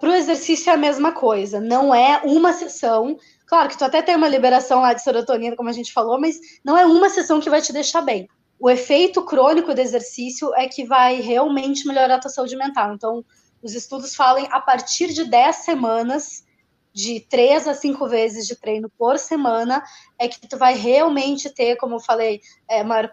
[0.00, 3.16] Para o exercício é a mesma coisa, não é uma sessão.
[3.46, 6.38] Claro que tu até tem uma liberação lá de serotonina, como a gente falou, mas
[6.64, 8.28] não é uma sessão que vai te deixar bem.
[8.58, 12.94] O efeito crônico do exercício é que vai realmente melhorar a tua saúde mental.
[12.94, 13.24] Então,
[13.62, 16.43] os estudos falam a partir de 10 semanas
[16.94, 19.82] de três a cinco vezes de treino por semana,
[20.16, 23.10] é que tu vai realmente ter, como eu falei, é, maior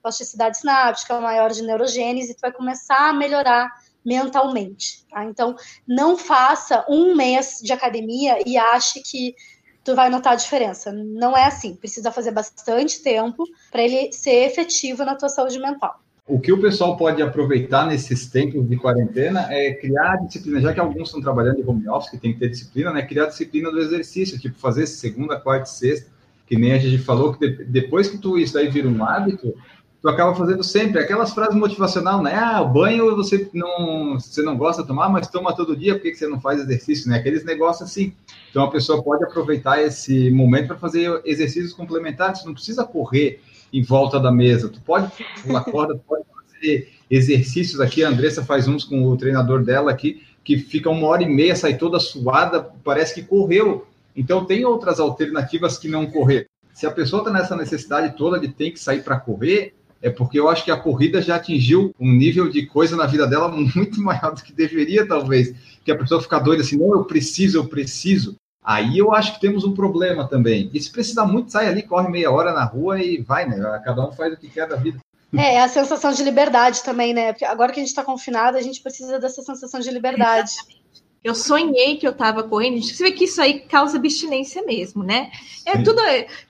[0.00, 3.68] plasticidade sináptica, maior de neurogênese, e tu vai começar a melhorar
[4.04, 5.04] mentalmente.
[5.10, 5.24] Tá?
[5.24, 9.34] Então, não faça um mês de academia e ache que
[9.82, 10.92] tu vai notar a diferença.
[10.92, 11.74] Não é assim.
[11.74, 16.03] Precisa fazer bastante tempo para ele ser efetivo na tua saúde mental.
[16.26, 20.80] O que o pessoal pode aproveitar nesses tempos de quarentena é criar disciplina, já que
[20.80, 23.02] alguns estão trabalhando em home office, que tem que ter disciplina, né?
[23.02, 26.10] Criar disciplina do exercício, tipo fazer segunda, quarta e sexta,
[26.46, 29.54] que nem a gente falou, que depois que tu isso aí vira um hábito,
[30.00, 32.34] tu acaba fazendo sempre aquelas frases motivacional, né?
[32.34, 36.00] Ah, o banho você não, você não gosta de tomar, mas toma todo dia, por
[36.04, 37.18] que você não faz exercício, né?
[37.18, 38.14] Aqueles negócios assim.
[38.48, 43.42] Então a pessoa pode aproveitar esse momento para fazer exercícios complementares, não precisa correr
[43.74, 44.68] em volta da mesa.
[44.68, 45.10] Tu pode
[45.42, 48.04] pular corda, pode fazer exercícios aqui.
[48.04, 51.56] A Andressa faz uns com o treinador dela aqui, que fica uma hora e meia,
[51.56, 53.84] sai toda suada, parece que correu.
[54.16, 56.48] Então, tem outras alternativas que não correr.
[56.72, 60.38] Se a pessoa está nessa necessidade toda de ter que sair para correr, é porque
[60.38, 64.00] eu acho que a corrida já atingiu um nível de coisa na vida dela muito
[64.00, 65.52] maior do que deveria, talvez.
[65.84, 68.36] Que a pessoa fica doida assim, não, eu preciso, eu preciso.
[68.64, 70.70] Aí eu acho que temos um problema também.
[70.72, 73.56] E se precisar muito, sai ali, corre meia hora na rua e vai, né?
[73.84, 74.98] Cada um faz o que quer da vida.
[75.36, 77.32] É, a sensação de liberdade também, né?
[77.32, 80.52] Porque agora que a gente está confinado, a gente precisa dessa sensação de liberdade.
[80.52, 80.83] Exatamente.
[81.24, 82.82] Eu sonhei que eu estava correndo.
[82.82, 85.30] Você vê que isso aí causa abstinência mesmo, né?
[85.64, 85.82] É Sim.
[85.82, 86.02] tudo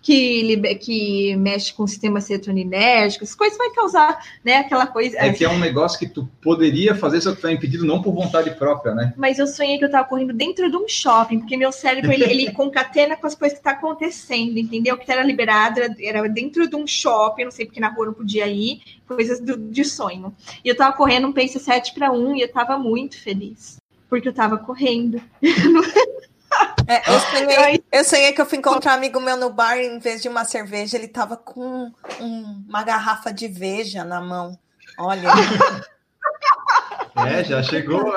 [0.02, 4.56] que, que mexe com o sistema serotoninérgico, essas coisas vai causar, né?
[4.56, 5.16] Aquela coisa.
[5.16, 8.02] É que é um negócio que tu poderia fazer, só que tu é impedido não
[8.02, 9.14] por vontade própria, né?
[9.16, 12.24] Mas eu sonhei que eu estava correndo dentro de um shopping, porque meu cérebro ele,
[12.24, 14.98] ele concatena com as coisas que tá acontecendo, entendeu?
[14.98, 18.48] Que era liberado, era dentro de um shopping, não sei porque na rua não podia
[18.48, 20.34] ir, coisas do, de sonho.
[20.64, 23.76] E eu estava correndo um pace 7 para 1 e eu estava muito feliz
[24.08, 25.20] porque eu tava correndo.
[26.86, 29.86] É, eu, sonhei, eu, sonhei, que eu fui encontrar um amigo meu no bar e
[29.86, 31.90] em vez de uma cerveja, ele tava com
[32.20, 34.58] um, uma garrafa de veja na mão.
[34.98, 35.30] Olha.
[37.26, 38.12] É, já chegou.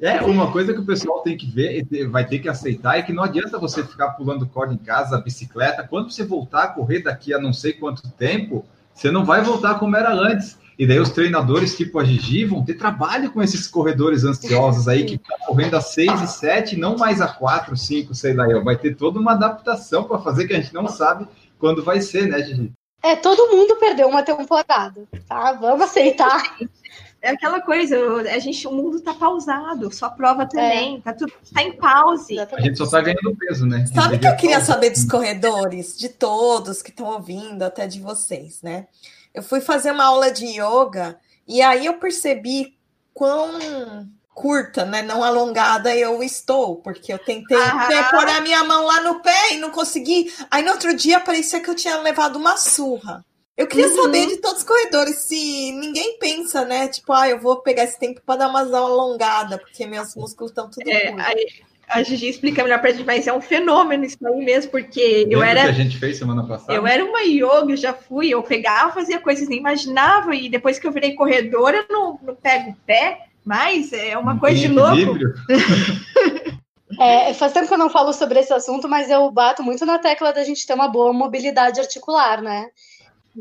[0.00, 3.12] É, uma coisa que o pessoal tem que ver, vai ter que aceitar, é que
[3.12, 5.86] não adianta você ficar pulando corda em casa, bicicleta.
[5.86, 9.78] Quando você voltar a correr daqui a não sei quanto tempo, você não vai voltar
[9.78, 10.58] como era antes.
[10.80, 15.04] E daí os treinadores, tipo a Gigi, vão ter trabalho com esses corredores ansiosos aí,
[15.04, 18.46] que estão correndo a 6 e 7, não mais a 4, 5, sei lá.
[18.60, 22.28] Vai ter toda uma adaptação para fazer que a gente não sabe quando vai ser,
[22.28, 22.72] né, Gigi?
[23.02, 25.52] É, todo mundo perdeu uma temporada, tá?
[25.52, 26.56] Vamos aceitar.
[27.20, 27.98] É aquela coisa,
[28.34, 31.00] a gente, o mundo tá pausado, só prova também, é.
[31.02, 32.38] tá tudo tá em pause.
[32.38, 33.84] A gente só tá ganhando peso, né?
[33.84, 38.00] Sabe o que eu queria saber dos corredores, de todos que estão ouvindo, até de
[38.00, 38.86] vocês, né?
[39.34, 42.76] Eu fui fazer uma aula de yoga e aí eu percebi
[43.12, 48.08] quão curta, né, não alongada eu estou, porque eu tentei ah.
[48.10, 50.32] pôr a minha mão lá no pé e não consegui.
[50.50, 53.24] Aí no outro dia parecia que eu tinha levado uma surra.
[53.56, 54.02] Eu queria uhum.
[54.02, 56.88] saber de todos os corredores se ninguém pensa, né?
[56.88, 60.70] Tipo, ah, eu vou pegar esse tempo para dar umas alongadas, porque meus músculos estão
[60.70, 61.46] tudo é, aí,
[61.90, 65.36] a Gigi explica melhor pra gente, mas é um fenômeno isso aí mesmo, porque Lembra
[65.36, 65.62] eu era.
[65.62, 66.72] que a gente fez semana passada?
[66.72, 70.78] Eu era uma yoga, eu já fui, eu pegava, fazia coisas nem imaginava, e depois
[70.78, 74.68] que eu virei corredora, eu não, não pego o pé, mas é uma coisa de
[74.68, 75.18] louco.
[76.98, 79.98] É, faz tempo que eu não falo sobre esse assunto, mas eu bato muito na
[79.98, 82.66] tecla da gente ter uma boa mobilidade articular, né?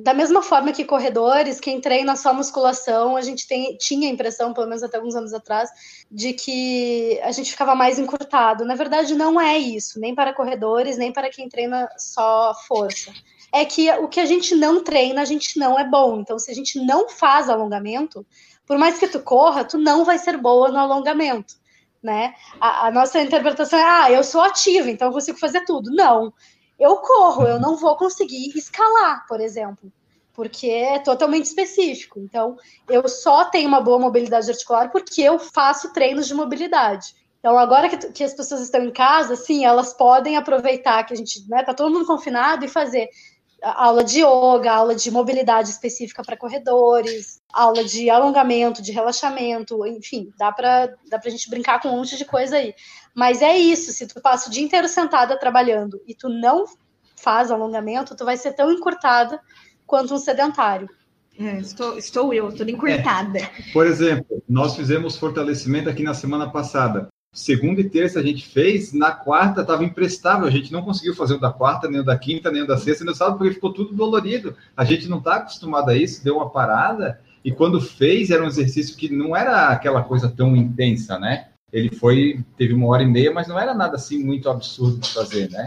[0.03, 4.53] Da mesma forma que corredores, quem treina só musculação, a gente tem, tinha a impressão,
[4.53, 5.69] pelo menos até alguns anos atrás,
[6.09, 8.63] de que a gente ficava mais encurtado.
[8.65, 13.11] Na verdade, não é isso, nem para corredores, nem para quem treina só força.
[13.51, 16.19] É que o que a gente não treina, a gente não é bom.
[16.19, 18.25] Então, se a gente não faz alongamento,
[18.65, 21.55] por mais que tu corra, tu não vai ser boa no alongamento.
[22.01, 22.33] Né?
[22.61, 25.91] A, a nossa interpretação é: ah, eu sou ativa, então eu consigo fazer tudo.
[25.91, 26.31] Não
[26.79, 29.91] eu corro, eu não vou conseguir escalar, por exemplo,
[30.33, 32.19] porque é totalmente específico.
[32.19, 37.13] Então, eu só tenho uma boa mobilidade articular porque eu faço treinos de mobilidade.
[37.39, 41.17] Então, agora que, que as pessoas estão em casa, sim, elas podem aproveitar que a
[41.17, 43.09] gente, né, tá todo mundo confinado e fazer
[43.61, 50.31] aula de yoga, aula de mobilidade específica para corredores, aula de alongamento, de relaxamento, enfim,
[50.37, 52.73] dá para dá a gente brincar com um monte de coisa aí.
[53.15, 56.65] Mas é isso, se tu passa o dia inteiro sentada trabalhando e tu não
[57.15, 59.39] faz alongamento, tu vai ser tão encurtada
[59.85, 60.89] quanto um sedentário.
[61.37, 63.39] É, estou, estou eu, toda encurtada.
[63.39, 63.49] É.
[63.71, 67.07] Por exemplo, nós fizemos fortalecimento aqui na semana passada.
[67.31, 71.35] Segunda e terça a gente fez, na quarta estava imprestável, a gente não conseguiu fazer
[71.35, 73.53] o da quarta, nem o da quinta, nem o da sexta, nem o sábado, porque
[73.53, 74.55] ficou tudo dolorido.
[74.75, 78.47] A gente não está acostumado a isso, deu uma parada, e quando fez, era um
[78.47, 81.48] exercício que não era aquela coisa tão intensa, né?
[81.71, 85.13] Ele foi, teve uma hora e meia, mas não era nada assim muito absurdo de
[85.13, 85.65] fazer, né?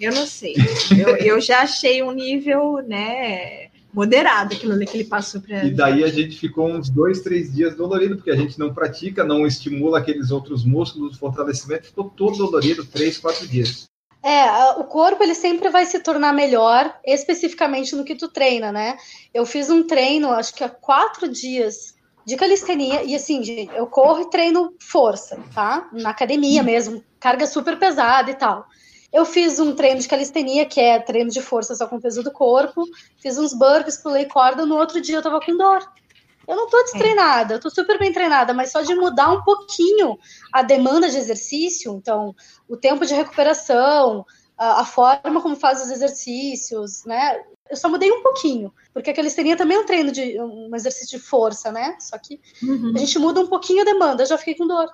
[0.00, 0.54] Eu não sei.
[0.98, 3.70] Eu, eu já achei um nível, né?
[3.92, 7.52] moderado aquilo ali que ele passou para E daí a gente ficou uns dois, três
[7.52, 12.08] dias dolorido, porque a gente não pratica, não estimula aqueles outros músculos, o fortalecimento ficou
[12.08, 13.84] todo dolorido, três, quatro dias.
[14.24, 18.96] É, o corpo ele sempre vai se tornar melhor, especificamente no que tu treina, né?
[19.34, 24.22] Eu fiz um treino, acho que há quatro dias de calistenia, e assim, eu corro
[24.22, 25.88] e treino força, tá?
[25.92, 28.66] Na academia mesmo, carga super pesada e tal.
[29.12, 32.32] Eu fiz um treino de calistenia, que é treino de força só com peso do
[32.32, 32.84] corpo.
[33.20, 34.64] Fiz uns burpees, pulei corda.
[34.64, 35.86] No outro dia eu tava com dor.
[36.48, 40.18] Eu não tô destreinada, eu tô super bem treinada, mas só de mudar um pouquinho
[40.52, 42.34] a demanda de exercício, então,
[42.68, 44.24] o tempo de recuperação,
[44.62, 47.42] a, a forma como faz os exercícios, né?
[47.68, 51.18] Eu só mudei um pouquinho, porque a calistenia também é um treino de um exercício
[51.18, 51.96] de força, né?
[51.98, 52.92] Só que uhum.
[52.94, 54.88] a gente muda um pouquinho a demanda, eu já fiquei com dor.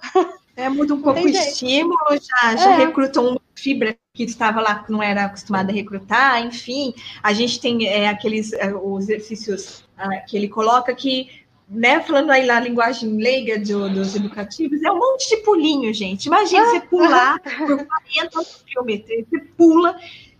[0.56, 2.76] É, muda um pouco o estímulo, já, já é.
[2.78, 6.94] recrutou uma fibra que estava lá, que não era acostumada a recrutar, enfim.
[7.22, 12.30] A gente tem é, aqueles é, os exercícios ah, que ele coloca que né, falando
[12.30, 16.26] aí na linguagem leiga do, dos educativos, é um monte de pulinho, gente.
[16.26, 19.98] Imagina ah, você pular ah, por 40 quilômetros, você pula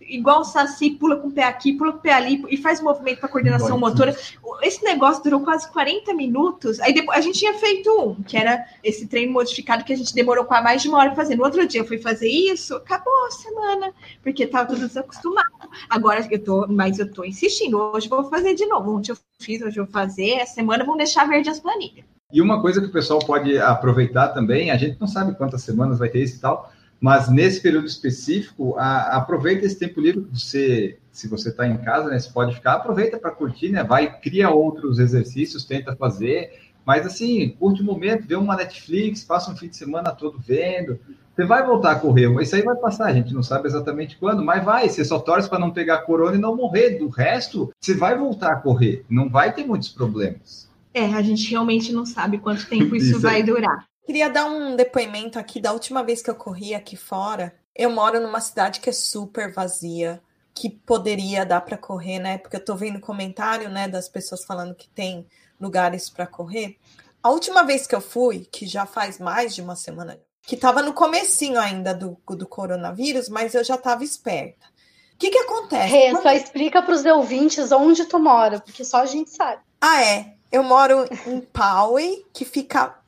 [0.09, 2.81] igual o Saci, pula com o pé aqui, pula com o pé ali e faz
[2.81, 4.15] movimento para coordenação motora.
[4.61, 6.79] Esse negócio durou quase 40 minutos.
[6.79, 10.13] Aí depois a gente tinha feito um, que era esse treino modificado que a gente
[10.13, 11.35] demorou quase mais de uma hora para fazer.
[11.35, 15.47] No outro dia eu fui fazer isso, acabou a semana, porque estava tudo desacostumado.
[15.89, 17.77] Agora eu tô, mas eu tô insistindo.
[17.77, 18.95] Hoje eu vou fazer de novo.
[18.95, 20.31] Ontem eu fiz, hoje eu vou fazer.
[20.33, 22.05] Essa semana vão deixar verde as planilhas.
[22.31, 25.97] E uma coisa que o pessoal pode aproveitar também, a gente não sabe quantas semanas
[25.97, 30.39] vai ter isso e tal, mas nesse período específico, a, aproveita esse tempo livre que
[30.39, 33.83] você, se você está em casa, né, você pode ficar, aproveita para curtir, né?
[33.83, 36.51] Vai, cria outros exercícios, tenta fazer,
[36.85, 40.99] mas assim, curte o momento, vê uma Netflix, passa um fim de semana todo vendo.
[41.35, 44.17] Você vai voltar a correr, mas isso aí vai passar, a gente não sabe exatamente
[44.17, 46.97] quando, mas vai, você só torce para não pegar corona e não morrer.
[46.97, 50.69] Do resto, você vai voltar a correr, não vai ter muitos problemas.
[50.93, 53.88] É, a gente realmente não sabe quanto tempo isso, isso vai durar.
[54.09, 57.53] Queria dar um depoimento aqui da última vez que eu corri aqui fora.
[57.75, 60.19] Eu moro numa cidade que é super vazia,
[60.51, 62.39] que poderia dar para correr, né?
[62.39, 65.27] Porque eu tô vendo comentário, né, das pessoas falando que tem
[65.61, 66.79] lugares para correr.
[67.21, 70.81] A última vez que eu fui, que já faz mais de uma semana, que tava
[70.81, 74.65] no comecinho ainda do, do coronavírus, mas eu já tava esperta.
[75.13, 75.87] O que que acontece?
[75.87, 79.61] Rê, só explica para os ouvintes onde tu mora, porque só a gente sabe.
[79.79, 80.33] Ah, é.
[80.51, 82.98] Eu moro em Poway, que fica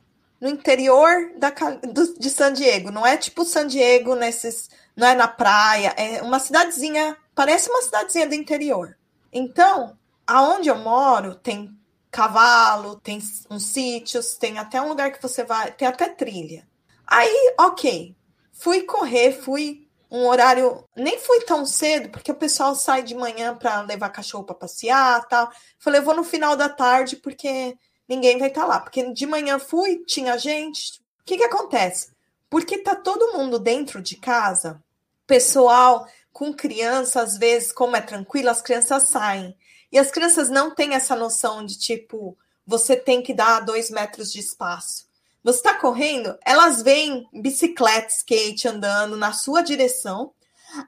[0.42, 2.92] no interior da, do, de San Diego.
[2.92, 4.70] Não é tipo San Diego nesses.
[4.96, 8.98] Não é na praia, é uma cidadezinha, parece uma cidadezinha do interior.
[9.32, 11.74] Então, aonde eu moro, tem
[12.12, 16.68] cavalo, tem uns sítios, tem até um lugar que você vai, tem até trilha.
[17.08, 18.14] Aí, ok,
[18.52, 23.56] fui correr, fui um horário, nem fui tão cedo, porque o pessoal sai de manhã
[23.56, 25.50] para levar cachorro para passear, tal.
[25.80, 27.78] Falei, eu vou no final da tarde porque
[28.12, 28.80] ninguém vai estar tá lá.
[28.80, 31.00] Porque de manhã fui, tinha gente.
[31.22, 32.10] O que, que acontece?
[32.50, 34.84] Porque tá todo mundo dentro de casa,
[35.26, 39.56] pessoal com criança, às vezes, como é tranquilo, as crianças saem.
[39.92, 44.32] E as crianças não têm essa noção de tipo, você tem que dar dois metros
[44.32, 45.06] de espaço.
[45.44, 50.34] Você está correndo, elas veem bicicleta, skate andando na sua direção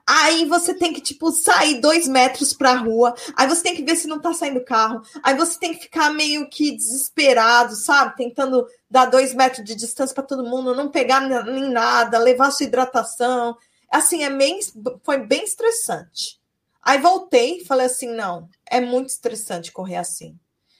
[0.06, 3.14] Aí você tem que, tipo, sair dois metros pra rua.
[3.36, 5.02] Aí você tem que ver se não tá saindo carro.
[5.22, 8.16] Aí você tem que ficar meio que desesperado, sabe?
[8.16, 12.66] Tentando dar dois metros de distância para todo mundo, não pegar nem nada, levar sua
[12.66, 13.56] hidratação.
[13.90, 14.60] Assim, é bem,
[15.02, 16.40] foi bem estressante.
[16.82, 20.38] Aí voltei falei assim: não, é muito estressante correr assim.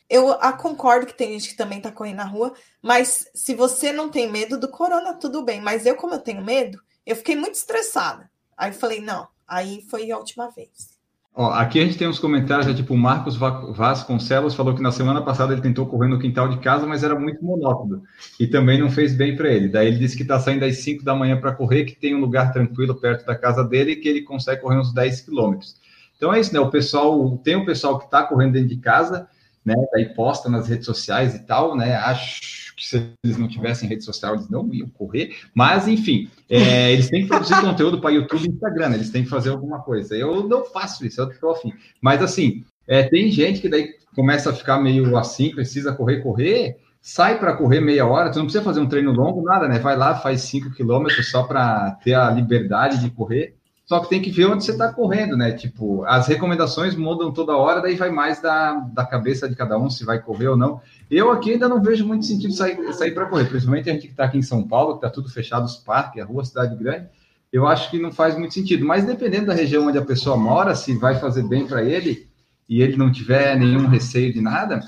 [0.09, 3.91] Eu a, concordo que tem gente que também tá correndo na rua, mas se você
[3.91, 5.61] não tem medo do corona, tudo bem.
[5.61, 8.31] Mas eu, como eu tenho medo, eu fiquei muito estressada.
[8.57, 10.95] Aí eu falei, não, aí foi a última vez.
[11.37, 14.93] Ó, aqui a gente tem uns comentários, é tipo, o Marcos Vasconcelos falou que na
[14.93, 18.05] semana passada ele tentou correr no quintal de casa, mas era muito monótono
[18.39, 19.69] e também não fez bem para ele.
[19.69, 22.21] Daí ele disse que está saindo às 5 da manhã para correr, que tem um
[22.21, 25.77] lugar tranquilo perto da casa dele e que ele consegue correr uns 10 quilômetros.
[26.17, 26.61] Então é isso, né?
[26.61, 29.29] O pessoal, tem o pessoal que está correndo dentro de casa,
[29.65, 29.75] né?
[29.93, 31.97] Daí posta nas redes sociais e tal, né?
[31.97, 35.35] Acho que se eles não tivessem rede social, eles não iam correr.
[35.55, 38.97] Mas, enfim, é, eles têm que produzir conteúdo para YouTube e Instagram, né?
[38.97, 40.15] eles têm que fazer alguma coisa.
[40.15, 41.73] Eu não faço isso, eu estou afim.
[42.01, 46.77] Mas, assim, é, tem gente que daí começa a ficar meio assim, precisa correr, correr,
[47.01, 49.79] sai para correr meia hora, tu não precisa fazer um treino longo, nada, né?
[49.79, 53.57] Vai lá, faz cinco quilômetros só para ter a liberdade de correr.
[53.87, 55.53] Só que tem que ver onde você está correndo, né?
[55.53, 59.91] Tipo, as recomendações mudam toda hora, daí vai mais da, da cabeça de cada um,
[59.91, 60.81] se vai correr ou não.
[61.11, 64.13] Eu aqui ainda não vejo muito sentido sair, sair para correr, principalmente a gente que
[64.13, 67.09] está aqui em São Paulo, que está tudo fechado, os parques, a rua, cidade grande.
[67.53, 68.87] Eu acho que não faz muito sentido.
[68.87, 72.27] Mas dependendo da região onde a pessoa mora, se vai fazer bem para ele
[72.67, 74.81] e ele não tiver nenhum receio de nada,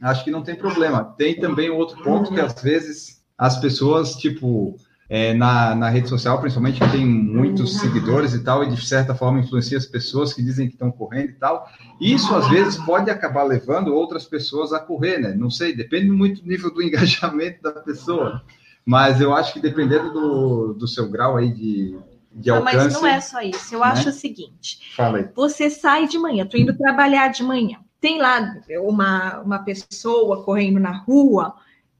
[0.00, 1.04] acho que não tem problema.
[1.18, 4.76] Tem também outro ponto que às vezes as pessoas, tipo,
[5.08, 9.14] é, na, na rede social, principalmente, que tem muitos seguidores e tal, e de certa
[9.14, 11.68] forma influencia as pessoas que dizem que estão correndo e tal.
[12.00, 15.34] Isso, às vezes, pode acabar levando outras pessoas a correr, né?
[15.34, 18.42] Não sei, depende muito do nível do engajamento da pessoa.
[18.84, 21.98] Mas eu acho que dependendo do, do seu grau aí de,
[22.32, 22.76] de não, alcance...
[22.76, 23.74] Mas não é só isso.
[23.74, 23.86] Eu né?
[23.86, 24.94] acho o seguinte.
[25.34, 27.78] Você sai de manhã, tô indo trabalhar de manhã.
[28.00, 31.54] Tem lá uma, uma pessoa correndo na rua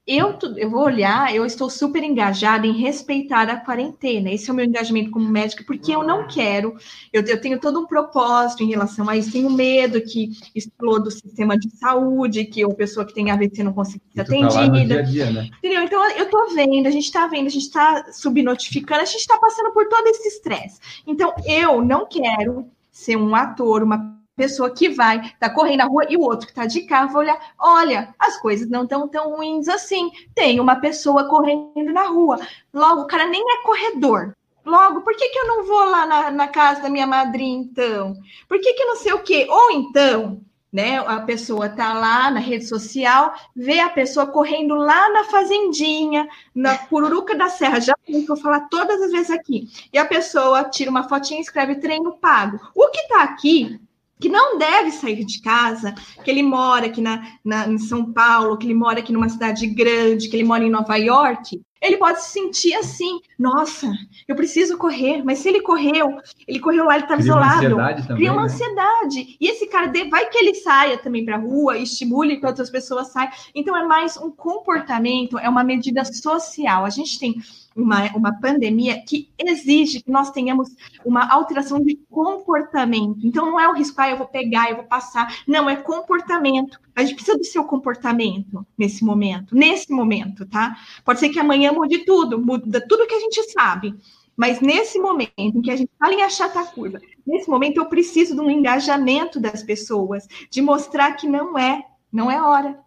[0.06, 4.30] eu, eu vou olhar, eu estou super engajada em respeitar a quarentena.
[4.30, 6.76] Esse é o meu engajamento como médica, porque eu não quero,
[7.10, 11.10] eu, eu tenho todo um propósito em relação a isso, tenho medo que exploda o
[11.10, 14.96] sistema de saúde, que a pessoa que tem AVC não consiga ser atendida.
[14.96, 15.48] Tá dia dia, né?
[15.58, 15.82] Entendeu?
[15.82, 19.38] Então, eu estou vendo, a gente está vendo, a gente está subnotificando, a gente está
[19.38, 20.78] passando por todo esse estresse.
[21.06, 26.06] Então, eu não quero ser um ator, uma pessoa que vai, tá correndo na rua,
[26.08, 29.36] e o outro que tá de carro vai olhar, olha, as coisas não estão tão
[29.36, 30.10] ruins assim.
[30.34, 32.38] Tem uma pessoa correndo na rua.
[32.72, 34.34] Logo, o cara nem é corredor.
[34.64, 38.16] Logo, por que, que eu não vou lá na, na casa da minha madrinha, então?
[38.48, 39.46] Por que, que não sei o quê?
[39.48, 40.40] Ou então,
[40.72, 40.98] né?
[41.06, 46.78] A pessoa tá lá na rede social, vê a pessoa correndo lá na fazendinha, na
[46.78, 47.94] Pururuca da Serra, já
[48.26, 49.68] vou falar todas as vezes aqui.
[49.92, 52.58] E a pessoa tira uma fotinha e escreve treino pago.
[52.74, 53.78] O que tá aqui
[54.20, 55.94] que não deve sair de casa,
[56.24, 59.66] que ele mora aqui na, na, em São Paulo, que ele mora aqui numa cidade
[59.66, 63.92] grande, que ele mora em Nova York, ele pode se sentir assim, nossa,
[64.26, 66.16] eu preciso correr, mas se ele correu,
[66.48, 67.66] ele correu lá, ele estava isolado.
[67.66, 68.52] Ansiedade também, cria uma né?
[68.52, 69.36] ansiedade.
[69.38, 73.12] E esse cara, vai que ele saia também para a rua, estimule que outras pessoas
[73.12, 73.30] saiam.
[73.54, 76.86] Então, é mais um comportamento, é uma medida social.
[76.86, 77.34] A gente tem
[77.74, 80.70] uma, uma pandemia que exige que nós tenhamos
[81.04, 83.18] uma alteração de comportamento.
[83.22, 85.42] Então, não é o risco, ah, eu vou pegar, eu vou passar.
[85.46, 86.78] Não, é comportamento.
[86.94, 90.76] A gente precisa do seu comportamento nesse momento, nesse momento, tá?
[91.04, 93.94] Pode ser que amanhã mude tudo, muda tudo que a gente sabe.
[94.36, 97.86] Mas nesse momento em que a gente fala em achatar a curva, nesse momento eu
[97.86, 102.78] preciso de um engajamento das pessoas, de mostrar que não é, não é hora.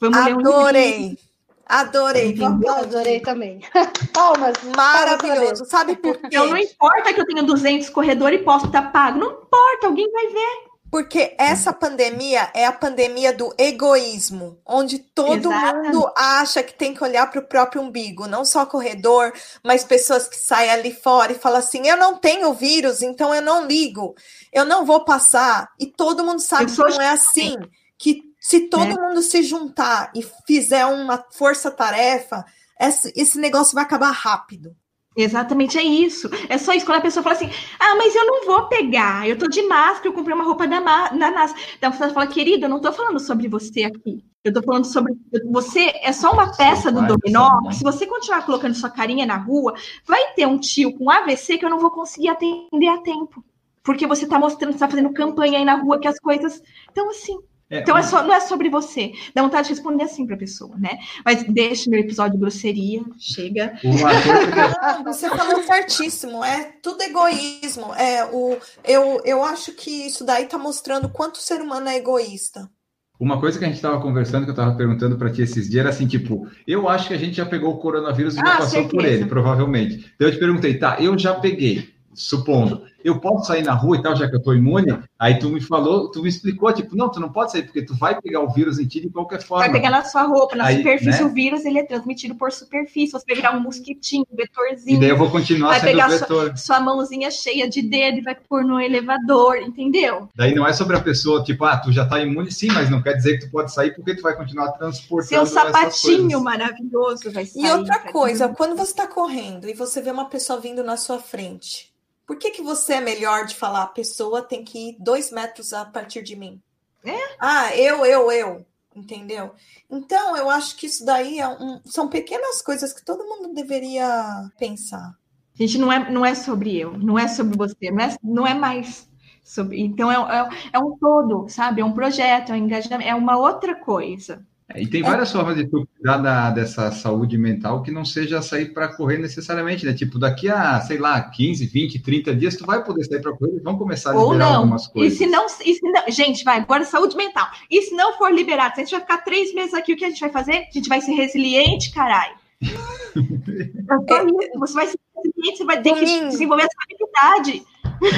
[0.00, 1.18] Vamos Adorei!
[1.66, 2.36] Adorei,
[2.78, 3.60] adorei também.
[4.12, 4.54] Palmas.
[4.76, 5.64] Maravilhoso.
[5.64, 6.26] Sabe por quê?
[6.26, 9.18] Então, não importa que eu tenha 200 corredores e posso estar pago.
[9.18, 10.74] Não importa, alguém vai ver.
[10.94, 15.92] Porque essa pandemia é a pandemia do egoísmo, onde todo Exatamente.
[15.92, 19.32] mundo acha que tem que olhar para o próprio umbigo, não só corredor,
[19.64, 23.42] mas pessoas que saem ali fora e falam assim: eu não tenho vírus, então eu
[23.42, 24.14] não ligo,
[24.52, 25.68] eu não vou passar.
[25.80, 27.56] E todo mundo sabe que não é assim.
[27.98, 28.94] Que se todo é.
[28.94, 32.44] mundo se juntar e fizer uma força-tarefa,
[32.78, 34.76] esse, esse negócio vai acabar rápido.
[35.16, 36.28] Exatamente, é isso.
[36.46, 36.84] É só isso.
[36.84, 37.48] Quando a pessoa fala assim,
[37.80, 40.78] ah, mas eu não vou pegar, eu tô de máscara, eu comprei uma roupa da,
[40.78, 41.54] da NASA.
[41.78, 44.22] Então você fala, querido, eu não tô falando sobre você aqui.
[44.44, 45.14] Eu tô falando sobre.
[45.50, 47.70] Você é só uma peça do dominó.
[47.72, 49.72] Se você continuar colocando sua carinha na rua,
[50.04, 53.42] vai ter um tio com AVC que eu não vou conseguir atender a tempo.
[53.82, 56.60] Porque você tá mostrando, você tá fazendo campanha aí na rua que as coisas.
[56.90, 57.38] Então, assim,
[57.74, 59.12] é, então, é só, não é sobre você.
[59.34, 60.98] Dá vontade de responder assim para a pessoa, né?
[61.24, 63.74] Mas deixa meu episódio de grosseria, chega.
[65.04, 67.92] Você falou certíssimo, é tudo egoísmo.
[67.94, 71.96] É, o, eu, eu acho que isso daí está mostrando quanto o ser humano é
[71.96, 72.70] egoísta.
[73.18, 75.80] Uma coisa que a gente estava conversando, que eu estava perguntando para ti esses dias,
[75.80, 78.56] era assim, tipo, eu acho que a gente já pegou o coronavírus e ah, já
[78.56, 78.90] passou certeza.
[78.90, 80.12] por ele, provavelmente.
[80.14, 84.02] Então eu te perguntei, tá, eu já peguei, supondo eu posso sair na rua e
[84.02, 84.98] tal, já que eu estou imune?
[85.18, 87.94] Aí tu me falou, tu me explicou, tipo, não, tu não pode sair, porque tu
[87.94, 89.64] vai pegar o vírus em ti de qualquer forma.
[89.64, 91.26] Vai pegar na sua roupa, na Aí, superfície, né?
[91.26, 94.96] o vírus ele é transmitido por superfície, você pegar um mosquitinho, um vetorzinho.
[94.96, 96.46] E daí eu vou continuar vai pegar vetor.
[96.46, 100.26] Sua, sua mãozinha cheia de dedo e vai pôr no elevador, entendeu?
[100.34, 103.02] Daí não é sobre a pessoa, tipo, ah, tu já está imune, sim, mas não
[103.02, 107.44] quer dizer que tu pode sair porque tu vai continuar transportando Seu sapatinho maravilhoso vai
[107.44, 107.64] sair.
[107.64, 111.18] E outra coisa, quando você está correndo e você vê uma pessoa vindo na sua
[111.18, 111.92] frente,
[112.26, 115.72] por que, que você é melhor de falar a pessoa tem que ir dois metros
[115.72, 116.60] a partir de mim?
[117.04, 117.36] É?
[117.38, 118.66] Ah, eu, eu, eu.
[118.96, 119.52] Entendeu?
[119.90, 124.48] Então, eu acho que isso daí é um, são pequenas coisas que todo mundo deveria
[124.56, 125.16] pensar.
[125.54, 128.54] Gente, não é, não é sobre eu, não é sobre você, não é, não é
[128.54, 129.08] mais
[129.42, 129.80] sobre.
[129.80, 131.80] Então, é, é, é um todo, sabe?
[131.80, 134.46] É um projeto, é um engajamento, é uma outra coisa.
[134.74, 135.32] É, e tem várias é.
[135.32, 139.86] formas de tu cuidar da, dessa saúde mental que não seja sair para correr necessariamente,
[139.86, 139.94] né?
[139.94, 143.56] Tipo, daqui a, sei lá, 15, 20, 30 dias, tu vai poder sair para correr
[143.56, 144.54] e vão começar a liberar Ou não.
[144.56, 145.14] algumas coisas.
[145.14, 147.46] E se não, e se não, gente, vai, agora saúde mental.
[147.70, 150.04] E se não for liberado, se a gente vai ficar três meses aqui, o que
[150.04, 150.66] a gente vai fazer?
[150.68, 152.34] A gente vai ser resiliente, caralho.
[153.16, 156.22] É você vai ser resiliente, você vai ter Domingo.
[156.22, 157.64] que desenvolver essa habilidade.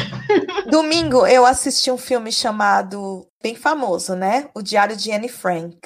[0.71, 4.49] Domingo eu assisti um filme chamado, bem famoso, né?
[4.55, 5.77] O Diário de Anne Frank.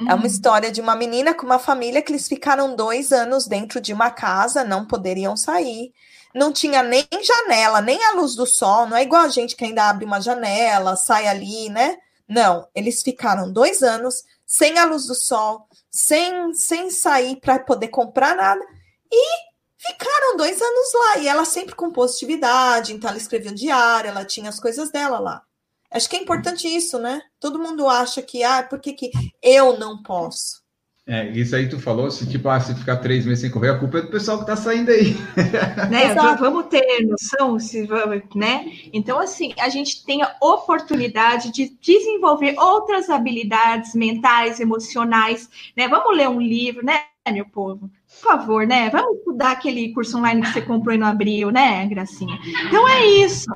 [0.00, 0.10] Uhum.
[0.10, 0.26] É uma uhum.
[0.26, 4.10] história de uma menina com uma família que eles ficaram dois anos dentro de uma
[4.10, 5.92] casa, não poderiam sair.
[6.34, 8.86] Não tinha nem janela, nem a luz do sol.
[8.86, 11.96] Não é igual a gente que ainda abre uma janela, sai ali, né?
[12.28, 17.88] Não, eles ficaram dois anos sem a luz do sol, sem, sem sair para poder
[17.88, 18.64] comprar nada
[19.10, 21.18] e ficaram dois anos lá.
[21.18, 25.18] E ela sempre com positividade, então ela escrevia um diário, ela tinha as coisas dela
[25.18, 25.42] lá.
[25.90, 27.20] Acho que é importante isso, né?
[27.40, 29.10] Todo mundo acha que, ah, por que, que
[29.42, 30.68] eu não posso?
[31.10, 33.78] É, isso aí tu falou, se tipo, ah, se ficar três meses sem correr, a
[33.78, 35.16] culpa é do pessoal que tá saindo aí.
[35.90, 36.14] Né?
[36.38, 38.66] Vamos ter noção, se vamos, né?
[38.92, 45.88] Então, assim, a gente tem a oportunidade de desenvolver outras habilidades mentais, emocionais, né?
[45.88, 47.90] Vamos ler um livro, né, meu povo?
[48.20, 48.90] Por favor, né?
[48.90, 52.38] Vamos estudar aquele curso online que você comprou e não abriu, né, Gracinha?
[52.66, 53.46] Então é isso.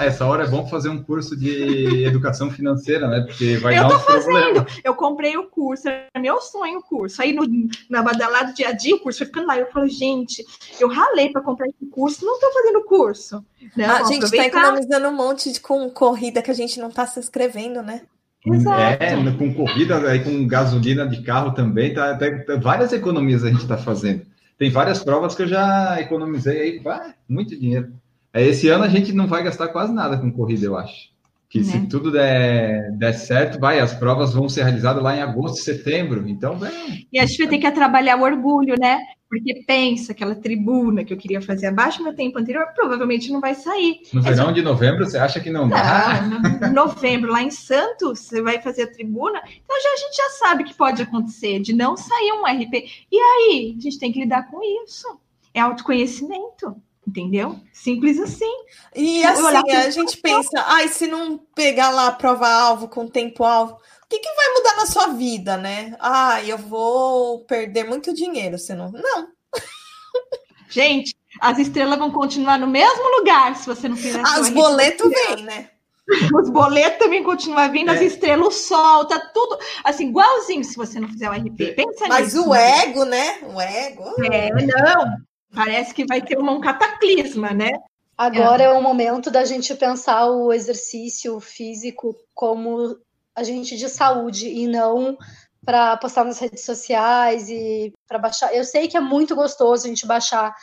[0.00, 3.20] Essa hora é bom fazer um curso de educação financeira, né?
[3.20, 4.66] Porque vai eu dar tô fazendo.
[4.82, 7.20] Eu comprei o curso, é meu sonho o curso.
[7.22, 7.46] Aí no,
[7.88, 9.58] na badalada dia a dia, o curso foi ficando lá.
[9.58, 10.44] Eu falo, gente,
[10.80, 13.44] eu ralei para comprar esse curso, não tô fazendo curso.
[13.76, 13.86] Né?
[13.86, 17.20] A gente está economizando um monte de com corrida que a gente não está se
[17.20, 18.02] inscrevendo, né?
[18.44, 19.02] Exato.
[19.02, 23.48] É, com corrida, aí com gasolina de carro também, tá, tá, tá várias economias a
[23.48, 24.22] gente está fazendo.
[24.56, 27.92] Tem várias provas que eu já economizei aí, vai, muito dinheiro.
[28.32, 31.08] É, esse ano a gente não vai gastar quase nada com corrida, eu acho.
[31.48, 31.86] Que se né?
[31.90, 36.28] tudo der, der certo, vai, as provas vão ser realizadas lá em agosto, setembro.
[36.28, 37.08] Então, vem.
[37.10, 38.98] E a gente vai ter que trabalhar o orgulho, né?
[39.30, 43.54] Porque pensa, aquela tribuna que eu queria fazer abaixo meu tempo anterior, provavelmente não vai
[43.54, 44.00] sair.
[44.12, 44.52] No verão só...
[44.52, 46.20] de novembro, você acha que não dá?
[46.22, 49.38] Não, novembro, lá em Santos, você vai fazer a tribuna.
[49.38, 53.06] Então já, a gente já sabe que pode acontecer de não sair um RP.
[53.10, 55.18] E aí, a gente tem que lidar com isso.
[55.54, 56.76] É autoconhecimento
[57.08, 57.58] entendeu?
[57.72, 58.52] Simples assim.
[58.94, 64.08] E assim, a gente pensa, ai, se não pegar lá a prova-alvo com tempo-alvo, o
[64.08, 65.96] que, que vai mudar na sua vida, né?
[65.98, 68.92] Ah, eu vou perder muito dinheiro, se não.
[68.92, 69.28] Não.
[70.68, 74.22] Gente, as estrelas vão continuar no mesmo lugar se você não fizer.
[74.24, 75.70] Ah, os boletos vêm, né?
[76.34, 77.94] Os boletos também continuam vindo, é.
[77.94, 81.74] as estrelas, o sol, tá tudo assim, igualzinho se você não fizer o RP.
[81.76, 82.48] Pensa Mas nisso.
[82.48, 83.38] o ego, né?
[83.42, 84.04] O ego.
[84.32, 85.27] É, não.
[85.54, 87.70] Parece que vai ter um cataclisma, né?
[88.16, 88.66] Agora é.
[88.66, 92.98] é o momento da gente pensar o exercício físico como
[93.34, 95.16] agente de saúde e não
[95.64, 98.54] para postar nas redes sociais e para baixar.
[98.54, 100.54] Eu sei que é muito gostoso a gente baixar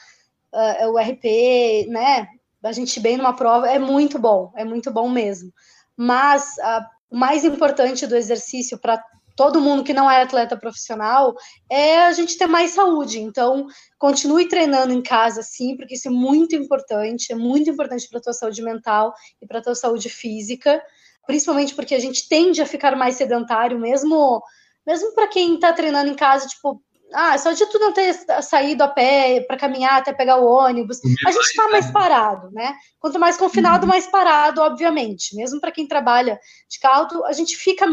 [0.53, 2.27] uh, o RP, né?
[2.63, 5.51] A gente bem numa prova é muito bom, é muito bom mesmo.
[5.95, 9.01] Mas uh, o mais importante do exercício para
[9.35, 11.35] todo mundo que não é atleta profissional,
[11.69, 13.19] é a gente ter mais saúde.
[13.19, 13.67] Então,
[13.97, 18.21] continue treinando em casa, sim, porque isso é muito importante, é muito importante para a
[18.21, 20.81] tua saúde mental e para a tua saúde física,
[21.25, 24.41] principalmente porque a gente tende a ficar mais sedentário, mesmo
[24.85, 26.79] mesmo para quem está treinando em casa, tipo,
[27.15, 28.13] ah, só de tu não ter
[28.43, 32.75] saído a pé para caminhar até pegar o ônibus, a gente está mais parado, né?
[32.99, 33.89] Quanto mais confinado, uhum.
[33.89, 35.35] mais parado, obviamente.
[35.35, 36.39] Mesmo para quem trabalha
[36.69, 37.85] de carro, a gente fica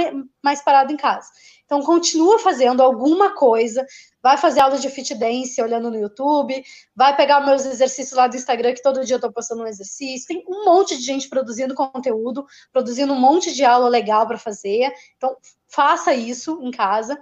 [0.43, 1.29] mais parado em casa.
[1.64, 3.87] Então, continua fazendo alguma coisa,
[4.23, 6.62] vai fazer aula de fit dance olhando no YouTube,
[6.95, 10.27] vai pegar meus exercícios lá do Instagram, que todo dia eu tô postando um exercício.
[10.27, 14.93] Tem um monte de gente produzindo conteúdo, produzindo um monte de aula legal para fazer.
[15.16, 15.35] Então,
[15.66, 17.18] faça isso em casa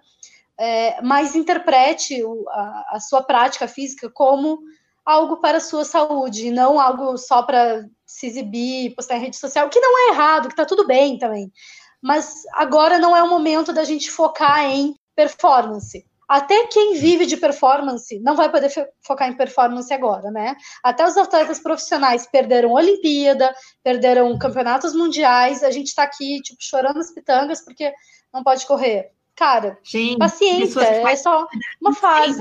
[0.61, 4.59] é, mas interprete o, a, a, sua prática física como
[5.07, 9.71] algo para a sua saúde, não algo só para se exibir, postar em rede social,
[9.71, 11.51] que não é errado, que está tudo bem também.
[12.03, 16.05] Mas agora não é o momento da gente focar em performance.
[16.29, 18.71] Até quem vive de performance não vai poder
[19.03, 20.55] focar em performance agora, né?
[20.85, 23.53] Até os atletas profissionais perderam Olimpíada,
[23.83, 25.65] perderam campeonatos mundiais.
[25.65, 27.93] A gente está aqui, tipo, chorando as pitangas porque
[28.33, 29.11] não pode correr.
[29.41, 31.49] Cara, Gente, paciência, é só
[31.81, 32.39] uma fase.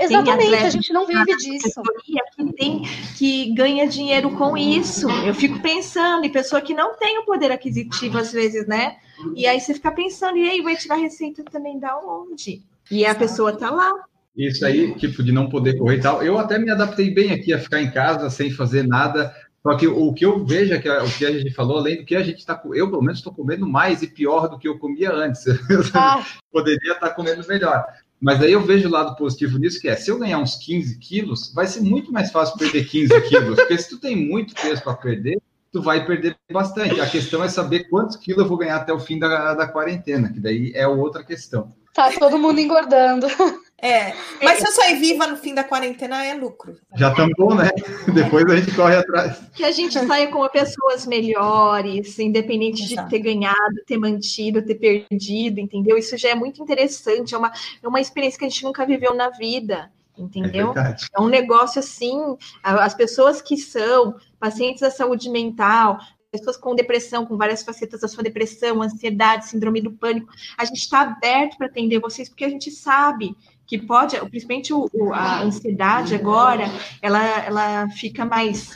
[0.00, 1.80] Exatamente, a gente não vive disso.
[2.04, 2.82] Que tem
[3.16, 5.08] que ganha dinheiro com isso.
[5.24, 8.96] Eu fico pensando em pessoa que não tem o poder aquisitivo às vezes, né?
[9.36, 12.64] E aí você fica pensando, e aí vai tirar receita também da onde?
[12.90, 13.92] E a pessoa tá lá.
[14.36, 16.20] Isso aí, tipo, de não poder correr e tal.
[16.20, 19.32] Eu até me adaptei bem aqui a ficar em casa sem fazer nada.
[19.66, 22.04] Só que o que eu vejo é que o que a gente falou, além do
[22.04, 22.62] que a gente está.
[22.72, 25.44] Eu, pelo menos, estou comendo mais e pior do que eu comia antes.
[25.92, 26.24] Ah.
[26.52, 27.84] Poderia estar tá comendo melhor.
[28.20, 30.98] Mas aí eu vejo o lado positivo nisso, que é, se eu ganhar uns 15
[31.00, 33.56] quilos, vai ser muito mais fácil perder 15 quilos.
[33.56, 35.40] Porque se tu tem muito peso para perder,
[35.72, 37.00] tu vai perder bastante.
[37.00, 40.32] A questão é saber quantos quilos eu vou ganhar até o fim da, da quarentena,
[40.32, 41.74] que daí é outra questão.
[41.92, 43.26] Tá todo mundo engordando.
[43.80, 46.78] É, mas se eu sair viva no fim da quarentena é lucro.
[46.94, 47.68] Já estamos bom, né?
[48.14, 49.38] Depois a gente corre atrás.
[49.54, 53.04] Que a gente saia com pessoas melhores, independente Exato.
[53.04, 55.98] de ter ganhado, ter mantido, ter perdido, entendeu?
[55.98, 57.52] Isso já é muito interessante, é uma,
[57.82, 60.72] é uma experiência que a gente nunca viveu na vida, entendeu?
[60.76, 62.18] É, é um negócio assim,
[62.62, 65.98] as pessoas que são pacientes da saúde mental,
[66.30, 70.78] pessoas com depressão, com várias facetas da sua depressão, ansiedade, síndrome do pânico, a gente
[70.78, 73.36] está aberto para atender vocês, porque a gente sabe
[73.66, 76.64] que pode, principalmente o, a ansiedade agora,
[77.02, 78.70] ela, ela fica mais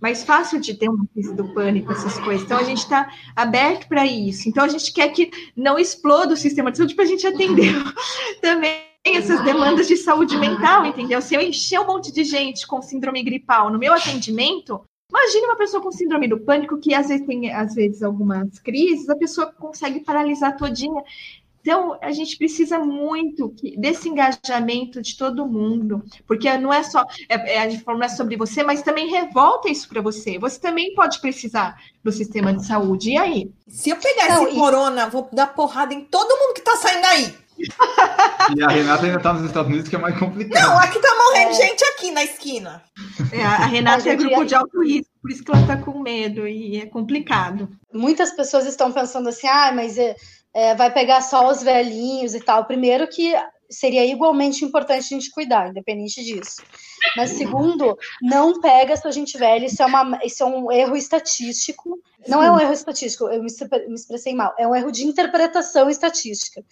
[0.00, 2.44] mais fácil de ter uma crise do pânico, essas coisas.
[2.44, 4.46] Então, a gente está aberto para isso.
[4.46, 7.72] Então, a gente quer que não exploda o sistema de saúde para a gente atender
[8.42, 11.22] também essas demandas de saúde mental, entendeu?
[11.22, 15.56] Se eu encher um monte de gente com síndrome gripal no meu atendimento, imagine uma
[15.56, 19.52] pessoa com síndrome do pânico que às vezes tem às vezes algumas crises, a pessoa
[19.52, 21.02] consegue paralisar todinha.
[21.64, 27.54] Então, a gente precisa muito desse engajamento de todo mundo, porque não é só, é,
[27.54, 30.38] é, a gente falou, não é sobre você, mas também revolta isso para você.
[30.38, 33.12] Você também pode precisar do sistema de saúde.
[33.12, 33.50] E aí?
[33.66, 34.58] Se eu pegar não, esse e...
[34.58, 37.34] corona, vou dar porrada em todo mundo que está saindo aí.
[38.54, 40.62] E a Renata ainda está nos Estados Unidos, que é mais complicado.
[40.62, 41.54] Não, aqui tá morrendo é...
[41.54, 42.82] gente aqui na esquina.
[43.32, 46.46] É, a Renata é grupo de alto risco, por isso que ela está com medo
[46.46, 47.70] e é complicado.
[47.90, 49.96] Muitas pessoas estão pensando assim, ah, mas
[50.54, 52.64] é, vai pegar só os velhinhos e tal.
[52.64, 53.34] Primeiro que
[53.68, 56.62] seria igualmente importante a gente cuidar, independente disso.
[57.16, 61.98] Mas segundo, não pega a gente velha, isso é, uma, isso é um erro estatístico.
[62.28, 63.50] Não é um erro estatístico, eu me,
[63.88, 66.62] me expressei mal, é um erro de interpretação estatística.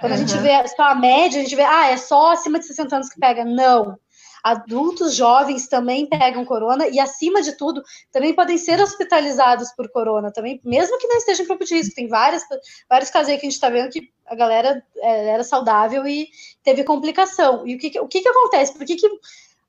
[0.00, 0.18] Quando uhum.
[0.18, 2.96] a gente vê só a média, a gente vê, ah, é só acima de 60
[2.96, 3.44] anos que pega.
[3.44, 3.98] Não
[4.42, 7.82] adultos jovens também pegam corona e, acima de tudo,
[8.12, 11.94] também podem ser hospitalizados por corona também, mesmo que não estejam em grupo de risco.
[11.94, 12.42] Tem várias,
[12.88, 16.28] vários casos aí que a gente está vendo que a galera é, era saudável e
[16.62, 17.66] teve complicação.
[17.66, 18.74] E o que, o que, que acontece?
[18.74, 19.08] Por que, que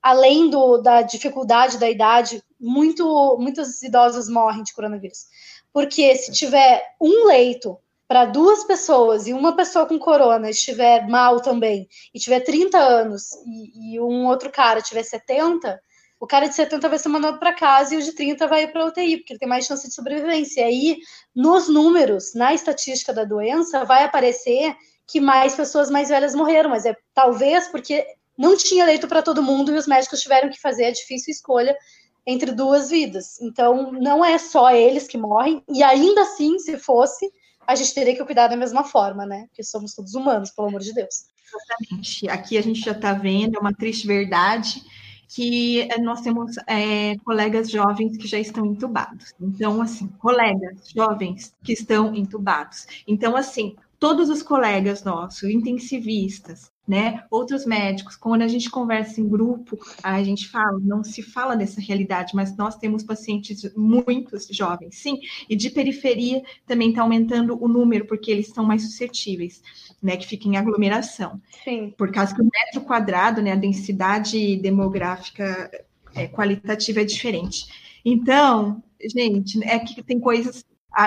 [0.02, 5.28] além do, da dificuldade da idade, muito, muitos idosos morrem de coronavírus?
[5.72, 7.78] Porque se tiver um leito
[8.10, 13.34] para duas pessoas e uma pessoa com corona estiver mal também, e tiver 30 anos,
[13.46, 15.80] e, e um outro cara tiver 70,
[16.20, 18.88] o cara de 70 vai ser mandado para casa e o de 30 vai para
[18.88, 20.62] UTI, porque ele tem mais chance de sobrevivência.
[20.62, 20.98] E aí,
[21.36, 24.76] nos números, na estatística da doença, vai aparecer
[25.08, 28.06] que mais pessoas mais velhas morreram, mas é talvez porque
[28.36, 31.78] não tinha leito para todo mundo e os médicos tiveram que fazer a difícil escolha
[32.26, 33.40] entre duas vidas.
[33.40, 37.32] Então, não é só eles que morrem, e ainda assim, se fosse,
[37.70, 39.46] a gente teria que cuidar da mesma forma, né?
[39.48, 41.26] Porque somos todos humanos, pelo amor de Deus.
[41.48, 42.28] Exatamente.
[42.28, 44.82] Aqui a gente já está vendo, é uma triste verdade,
[45.28, 49.36] que nós temos é, colegas jovens que já estão entubados.
[49.40, 52.88] Então, assim, colegas jovens que estão entubados.
[53.08, 57.24] Então, assim, todos os colegas nossos, intensivistas, né?
[57.30, 61.80] Outros médicos, quando a gente conversa em grupo, a gente fala, não se fala dessa
[61.80, 67.68] realidade, mas nós temos pacientes muitos jovens, sim, e de periferia também está aumentando o
[67.68, 69.62] número, porque eles são mais suscetíveis,
[70.02, 70.18] né?
[70.18, 71.40] Que fica em aglomeração.
[71.64, 71.94] Sim.
[71.96, 73.52] Por causa que o metro quadrado, né?
[73.52, 75.70] A densidade demográfica
[76.16, 77.68] é, qualitativa é diferente.
[78.04, 78.82] Então,
[79.16, 80.66] gente, é que tem coisas.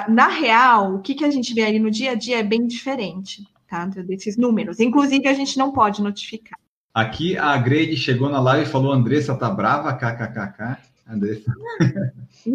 [0.08, 2.68] Na real, o que, que a gente vê ali no dia a dia é bem
[2.68, 3.86] diferente tá?
[4.02, 4.78] Desses números.
[4.78, 6.58] Inclusive, a gente não pode notificar.
[6.92, 10.76] Aqui a Grade chegou na live e falou: Andressa tá brava, kkkk.
[11.08, 11.50] Andressa.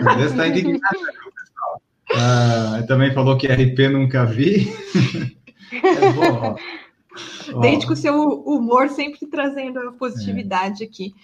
[0.00, 1.82] Andressa está indignada, pessoal.
[2.10, 4.72] Uh, também falou que RP nunca vi.
[5.72, 6.56] é bom,
[7.52, 7.60] ó.
[7.60, 10.86] Desde que o seu humor sempre trazendo a positividade é.
[10.86, 11.14] aqui.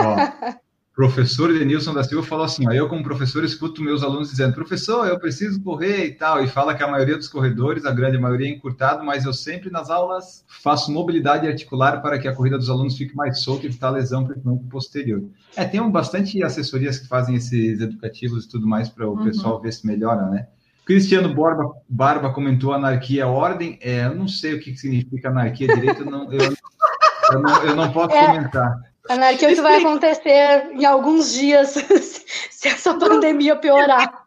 [0.00, 0.56] Ó,
[0.94, 5.06] professor Denilson da Silva falou assim: ó, eu, como professor, escuto meus alunos dizendo, professor,
[5.06, 8.46] eu preciso correr e tal, e fala que a maioria dos corredores, a grande maioria
[8.46, 12.68] é encurtado, mas eu sempre nas aulas faço mobilidade articular para que a corrida dos
[12.68, 15.22] alunos fique mais solta e evitar lesão, principalmente posterior.
[15.56, 19.24] É, tem um, bastante assessorias que fazem esses educativos e tudo mais para o uhum.
[19.24, 20.46] pessoal ver se melhora, né?
[20.84, 23.78] Cristiano Borba, Barba comentou anarquia ordem.
[23.80, 27.76] É, eu não sei o que significa anarquia direito, eu não, eu, eu, não, eu
[27.76, 28.26] não posso é.
[28.26, 28.91] comentar.
[29.08, 31.70] Anarquia, o que vai acontecer em alguns dias
[32.50, 34.22] se essa pandemia piorar.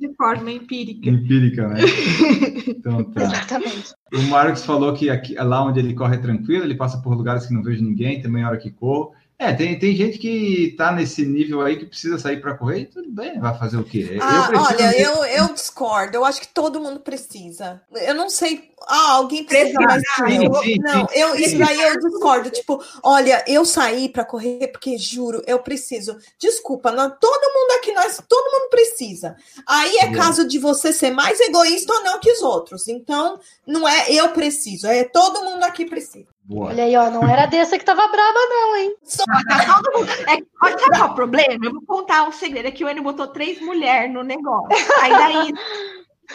[0.00, 1.08] De forma empírica.
[1.08, 1.80] Empírica, né?
[2.66, 3.22] Então, tá.
[3.22, 3.94] Exatamente.
[4.12, 7.46] O Marcos falou que aqui, lá onde ele corre é tranquilo, ele passa por lugares
[7.46, 9.12] que não vejo ninguém, também a hora que corro.
[9.36, 12.86] É, tem, tem gente que tá nesse nível aí que precisa sair para correr e
[12.86, 14.16] tudo bem, vai fazer o quê?
[14.22, 17.82] Ah, eu olha, eu, eu discordo, eu acho que todo mundo precisa.
[17.92, 21.82] Eu não sei, ah, alguém precisa, mas sim, eu, sim, não, sim, eu, isso daí
[21.82, 22.48] eu discordo.
[22.48, 26.16] Tipo, olha, eu saí para correr porque juro, eu preciso.
[26.38, 29.36] Desculpa, não, todo mundo aqui, nós, todo mundo precisa.
[29.66, 32.86] Aí é caso de você ser mais egoísta ou não que os outros.
[32.86, 36.33] Então, não é eu preciso, é todo mundo aqui precisa.
[36.46, 36.68] Boa.
[36.68, 38.94] Olha aí, ó, não era dessa que tava braba, não, hein?
[39.02, 40.10] Só, tá todo mundo.
[40.10, 41.64] É, olha, sabe qual é o problema?
[41.64, 44.68] Eu vou contar um segredo: é que o Enio botou três mulheres no negócio.
[45.00, 45.52] Aí daí.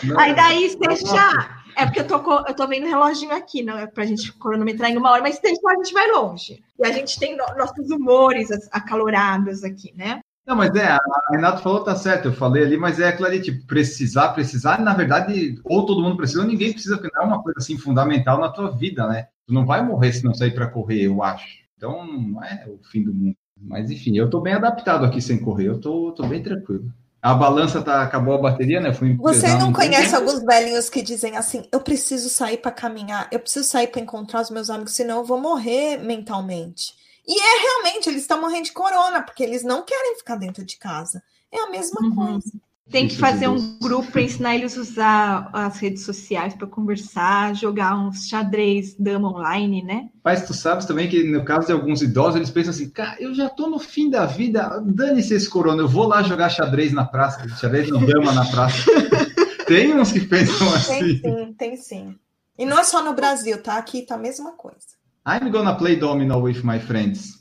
[0.03, 1.60] Não, aí daí, deixar.
[1.76, 4.89] É porque eu tô, eu tô vendo o reloginho aqui, não é pra gente cronometrar
[4.89, 6.64] em uma hora, mas se deixar, a gente vai longe.
[6.78, 10.22] E a gente tem nossos humores acalorados aqui, né?
[10.49, 13.67] Não, mas é, a Renato falou, tá certo, eu falei ali, mas é ali, tipo,
[13.67, 17.43] precisar, precisar, na verdade, ou todo mundo precisa, ou ninguém precisa, porque não é uma
[17.43, 19.27] coisa assim fundamental na tua vida, né?
[19.45, 21.59] Tu não vai morrer se não sair para correr, eu acho.
[21.77, 23.35] Então, não é o fim do mundo.
[23.61, 26.91] Mas enfim, eu tô bem adaptado aqui sem correr, eu tô, tô bem tranquilo.
[27.21, 28.91] A balança tá, acabou a bateria, né?
[28.91, 33.39] Fui Você não conhece alguns velhinhos que dizem assim: eu preciso sair para caminhar, eu
[33.39, 36.97] preciso sair para encontrar os meus amigos, senão eu vou morrer mentalmente.
[37.28, 40.78] E é realmente, eles estão morrendo de corona, porque eles não querem ficar dentro de
[40.78, 41.22] casa.
[41.51, 42.15] É a mesma uhum.
[42.15, 42.51] coisa.
[42.91, 47.53] Tem que fazer um grupo para ensinar eles a usar as redes sociais para conversar,
[47.53, 50.09] jogar uns xadrez dama online, né?
[50.24, 53.36] Mas tu sabes também que no caso de alguns idosos, eles pensam assim, cara, eu
[53.36, 57.05] já tô no fim da vida, dane-se esse corona, eu vou lá jogar xadrez na
[57.05, 58.84] praça, xadrez não dama na praça.
[59.67, 61.20] tem uns que pensam assim.
[61.20, 62.15] Tem sim, tem sim.
[62.57, 63.78] E não é só no Brasil, tá?
[63.78, 64.98] Aqui tá a mesma coisa.
[65.26, 67.38] I'm gonna play domino with my friends.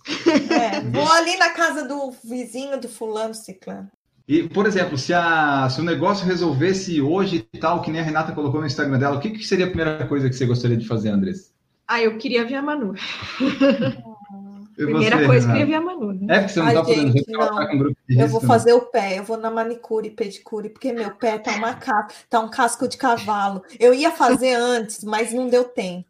[0.51, 3.89] É, vou ali na casa do vizinho do fulano ciclano.
[4.27, 8.05] E, por exemplo, se, a, se o negócio resolvesse hoje e tal, que nem a
[8.05, 10.77] Renata colocou no Instagram dela, o que, que seria a primeira coisa que você gostaria
[10.77, 11.51] de fazer, Andressa?
[11.87, 12.95] Ah, eu queria ver a Manu.
[14.77, 16.13] Primeira você, coisa, eu queria ver a Manu.
[16.13, 16.27] Né?
[16.29, 17.49] É, porque você não Ai, tá podendo ver não.
[17.49, 20.69] Com um grupo de risco, Eu vou fazer o pé, eu vou na manicure, pedicure,
[20.69, 21.75] porque meu pé tá uma
[22.29, 23.63] tá um casco de cavalo.
[23.81, 26.07] Eu ia fazer antes, mas não deu tempo.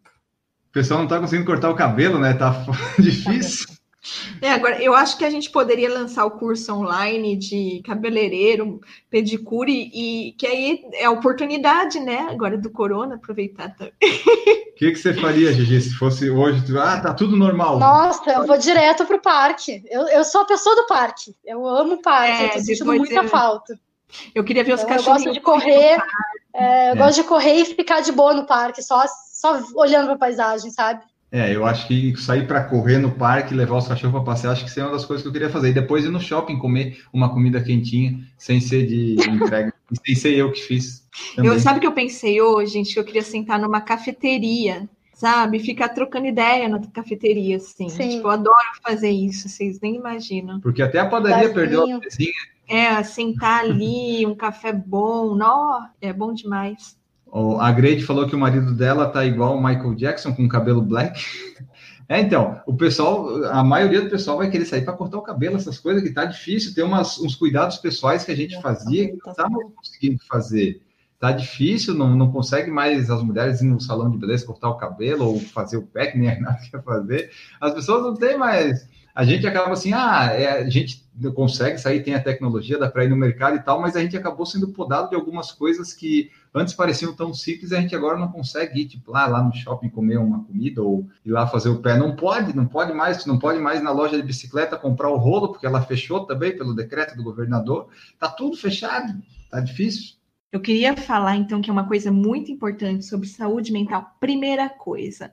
[0.68, 2.34] O pessoal não tá conseguindo cortar o cabelo, né?
[2.34, 2.64] Tá
[2.98, 3.78] difícil.
[4.40, 9.90] É, agora, eu acho que a gente poderia lançar o curso online de cabeleireiro, pedicure,
[9.92, 12.28] e que aí é a oportunidade, né?
[12.30, 13.92] Agora do corona, aproveitar também.
[14.00, 16.62] O que, que você faria, Gigi, se fosse hoje?
[16.78, 17.78] Ah, tá tudo normal.
[17.78, 19.82] Nossa, eu vou direto pro parque.
[19.90, 21.34] Eu, eu sou a pessoa do parque.
[21.44, 23.28] Eu amo o parque, é, eu tô sentindo muita eu...
[23.28, 23.78] falta.
[24.34, 25.22] Eu queria ver os então, cachorros.
[25.22, 25.98] Eu gosto de correr,
[26.54, 26.96] é, eu é.
[26.96, 29.04] gosto de correr e ficar de boa no parque, só,
[29.38, 31.00] só olhando para a paisagem, sabe?
[31.30, 34.64] É, eu acho que sair para correr no parque, levar os cachorros para passear, acho
[34.64, 35.68] que isso é uma das coisas que eu queria fazer.
[35.68, 39.72] E depois ir no shopping comer uma comida quentinha, sem ser de entrega,
[40.04, 41.06] sem ser eu que fiz.
[41.36, 41.52] Também.
[41.52, 45.60] Eu sabe que eu pensei hoje, gente, que eu queria sentar numa cafeteria, sabe?
[45.60, 47.88] Ficar trocando ideia na cafeteria, assim.
[47.88, 48.08] Sim.
[48.08, 50.60] Tipo, eu adoro fazer isso, vocês nem imaginam.
[50.60, 52.32] Porque até a padaria perdeu a vizinha.
[52.66, 56.97] É, sentar ali, um café bom, nó, é bom demais.
[57.60, 61.20] A Grade falou que o marido dela tá igual o Michael Jackson com cabelo black.
[62.10, 65.56] É, então, o pessoal, a maioria do pessoal vai querer sair para cortar o cabelo,
[65.56, 69.18] essas coisas que tá difícil, tem umas, uns cuidados pessoais que a gente fazia que
[69.22, 70.80] não estava conseguindo fazer.
[71.20, 74.78] Tá difícil, não, não consegue mais as mulheres ir no salão de beleza cortar o
[74.78, 77.30] cabelo ou fazer o pé, que nem a Renata quer fazer.
[77.60, 78.88] As pessoas não têm mais.
[79.18, 81.04] A gente acaba assim, ah, é, a gente
[81.34, 84.16] consegue sair, tem a tecnologia, dá para ir no mercado e tal, mas a gente
[84.16, 88.30] acabou sendo podado de algumas coisas que antes pareciam tão simples, a gente agora não
[88.30, 91.82] consegue ir, tipo, lá, lá no shopping comer uma comida ou ir lá fazer o
[91.82, 91.98] pé.
[91.98, 95.48] Não pode, não pode mais, não pode mais na loja de bicicleta comprar o rolo,
[95.48, 97.88] porque ela fechou também pelo decreto do governador.
[98.20, 100.14] Tá tudo fechado, tá difícil.
[100.52, 104.14] Eu queria falar, então, que é uma coisa muito importante sobre saúde mental.
[104.20, 105.32] Primeira coisa,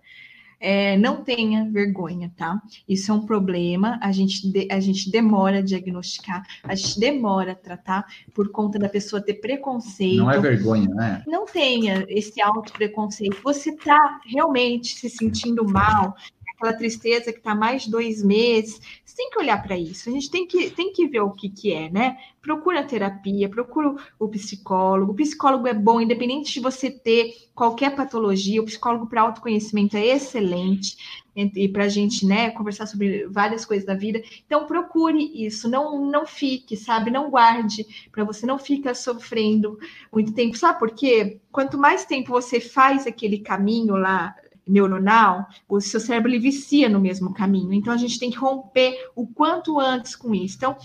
[0.66, 2.60] é, não tenha vergonha, tá?
[2.90, 7.52] Isso é um problema, a gente, de, a gente demora a diagnosticar, a gente demora
[7.52, 8.04] a tratar
[8.34, 10.18] por conta da pessoa ter preconceito.
[10.18, 11.24] Não é vergonha, né?
[11.28, 13.38] Não tenha esse auto-preconceito.
[13.44, 16.16] Você está realmente se sentindo mal,
[16.56, 18.80] aquela tristeza que está mais dois meses.
[19.04, 20.10] Você tem que olhar para isso.
[20.10, 22.18] A gente tem que, tem que ver o que, que é, né?
[22.42, 25.12] Procura a terapia, procura o psicólogo.
[25.12, 30.06] O psicólogo é bom, independente de você ter qualquer patologia, o psicólogo para autoconhecimento é
[30.06, 30.98] excelente.
[31.36, 34.22] E para a gente, né, conversar sobre várias coisas da vida.
[34.46, 37.12] Então, procure isso, não, não fique, sabe?
[37.12, 39.78] Não guarde, para você não ficar sofrendo
[40.12, 40.58] muito tempo.
[40.58, 41.40] Sabe por quê?
[41.52, 44.34] Quanto mais tempo você faz aquele caminho lá
[44.68, 47.74] neuronal, o seu cérebro ele vicia no mesmo caminho.
[47.74, 50.56] Então a gente tem que romper o quanto antes com isso.
[50.58, 50.78] Então,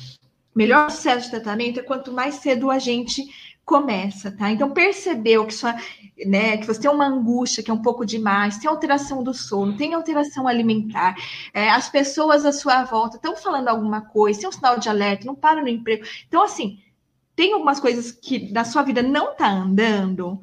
[0.54, 3.24] melhor sucesso de tratamento é quanto mais cedo a gente
[3.64, 4.50] começa, tá?
[4.50, 5.76] Então percebeu que sua,
[6.26, 9.76] né, que você tem uma angústia que é um pouco demais, tem alteração do sono,
[9.76, 11.14] tem alteração alimentar,
[11.54, 15.24] é, as pessoas à sua volta estão falando alguma coisa, tem um sinal de alerta,
[15.24, 16.04] não para no emprego.
[16.26, 16.80] Então assim,
[17.36, 20.40] tem algumas coisas que na sua vida não tá andando,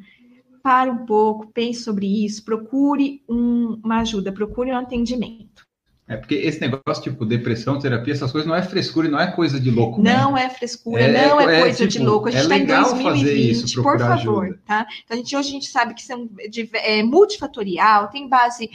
[0.68, 5.66] pare um pouco, pense sobre isso, procure um, uma ajuda, procure um atendimento.
[6.06, 9.32] É porque esse negócio, tipo, depressão, terapia, essas coisas não é frescura e não é
[9.32, 10.02] coisa de louco.
[10.02, 10.44] Não né?
[10.44, 12.28] é frescura, é, não é, é coisa tipo, de louco.
[12.28, 14.60] A gente está é em 2020, isso, por favor, ajuda.
[14.66, 14.86] tá?
[15.06, 18.70] Então, a gente, hoje a gente sabe que são de, é multifatorial, tem base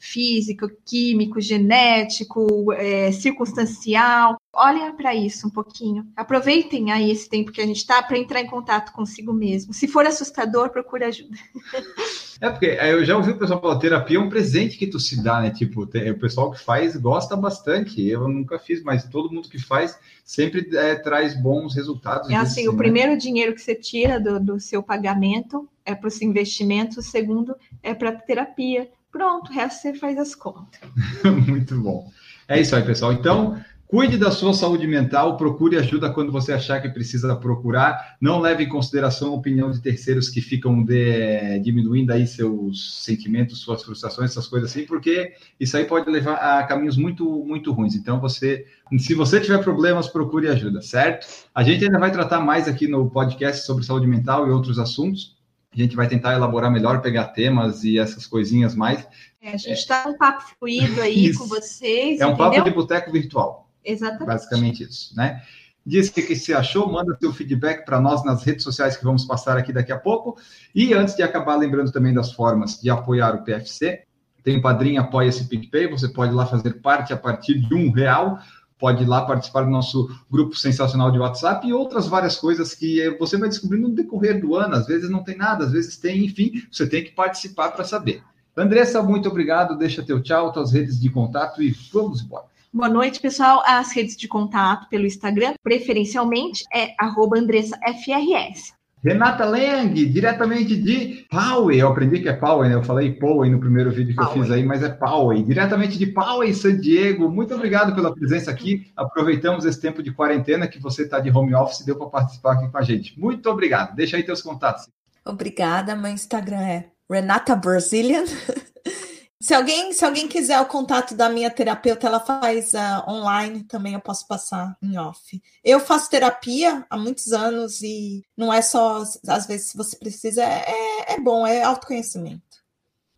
[0.00, 4.36] físico, químico, genético, é, circunstancial.
[4.58, 6.06] Olhem para isso um pouquinho.
[6.16, 9.74] Aproveitem aí esse tempo que a gente está para entrar em contato consigo mesmo.
[9.74, 11.36] Se for assustador, procure ajuda.
[12.38, 15.00] É porque é, eu já ouvi o pessoal falar, terapia é um presente que tu
[15.00, 15.50] se dá, né?
[15.50, 18.06] Tipo, tem, o pessoal que faz gosta bastante.
[18.06, 22.28] Eu nunca fiz, mas todo mundo que faz sempre é, traz bons resultados.
[22.28, 22.78] É assim, disso, o né?
[22.78, 27.56] primeiro dinheiro que você tira do, do seu pagamento é para os investimentos, o segundo
[27.82, 28.90] é para terapia.
[29.10, 30.78] Pronto, o resto você faz as contas.
[31.24, 32.10] Muito bom.
[32.46, 33.14] É isso aí, pessoal.
[33.14, 38.16] Então, Cuide da sua saúde mental, procure ajuda quando você achar que precisa procurar.
[38.20, 43.60] Não leve em consideração a opinião de terceiros que ficam de, diminuindo aí seus sentimentos,
[43.60, 47.94] suas frustrações, essas coisas assim, porque isso aí pode levar a caminhos muito, muito ruins.
[47.94, 48.66] Então, você,
[48.98, 51.28] se você tiver problemas, procure ajuda, certo?
[51.54, 55.36] A gente ainda vai tratar mais aqui no podcast sobre saúde mental e outros assuntos.
[55.72, 59.06] A gente vai tentar elaborar melhor, pegar temas e essas coisinhas mais.
[59.40, 60.08] É, a gente está é.
[60.08, 62.18] um papo fluido aí com vocês.
[62.18, 62.36] É um entendeu?
[62.36, 63.65] papo de boteco virtual.
[63.86, 64.26] Exatamente.
[64.26, 65.42] Basicamente isso, né?
[65.86, 69.24] Diz o que, você achou, manda seu feedback para nós nas redes sociais que vamos
[69.24, 70.36] passar aqui daqui a pouco.
[70.74, 74.02] E antes de acabar, lembrando também das formas de apoiar o PFC,
[74.42, 78.40] tem o Padrinho Apoia-se PicPay, você pode lá fazer parte a partir de um real,
[78.76, 83.08] pode ir lá participar do nosso grupo sensacional de WhatsApp e outras várias coisas que
[83.16, 84.74] você vai descobrindo no decorrer do ano.
[84.74, 88.22] Às vezes não tem nada, às vezes tem, enfim, você tem que participar para saber.
[88.56, 89.78] Andressa, muito obrigado.
[89.78, 92.46] Deixa teu tchau, tuas redes de contato e vamos embora.
[92.72, 93.62] Boa noite, pessoal.
[93.66, 98.74] As redes de contato pelo Instagram, preferencialmente, é AndressaFRS.
[99.02, 101.80] Renata Lang, diretamente de Poway.
[101.80, 102.74] Eu aprendi que é Poway, né?
[102.74, 104.36] Eu falei Poway no primeiro vídeo que Poway.
[104.36, 105.42] eu fiz aí, mas é Poway.
[105.44, 107.30] Diretamente de Poway, San Diego.
[107.30, 108.90] Muito obrigado pela presença aqui.
[108.96, 112.54] Aproveitamos esse tempo de quarentena que você está de home office e deu para participar
[112.54, 113.18] aqui com a gente.
[113.18, 113.94] Muito obrigado.
[113.94, 114.88] Deixa aí teus contatos.
[115.24, 115.94] Obrigada.
[115.94, 118.24] Meu Instagram é Renata Brazilian.
[119.38, 123.92] Se alguém, se alguém quiser o contato da minha terapeuta, ela faz uh, online, também
[123.92, 125.42] eu posso passar em off.
[125.62, 130.42] Eu faço terapia há muitos anos e não é só, às vezes, se você precisa,
[130.42, 132.42] é, é bom, é autoconhecimento.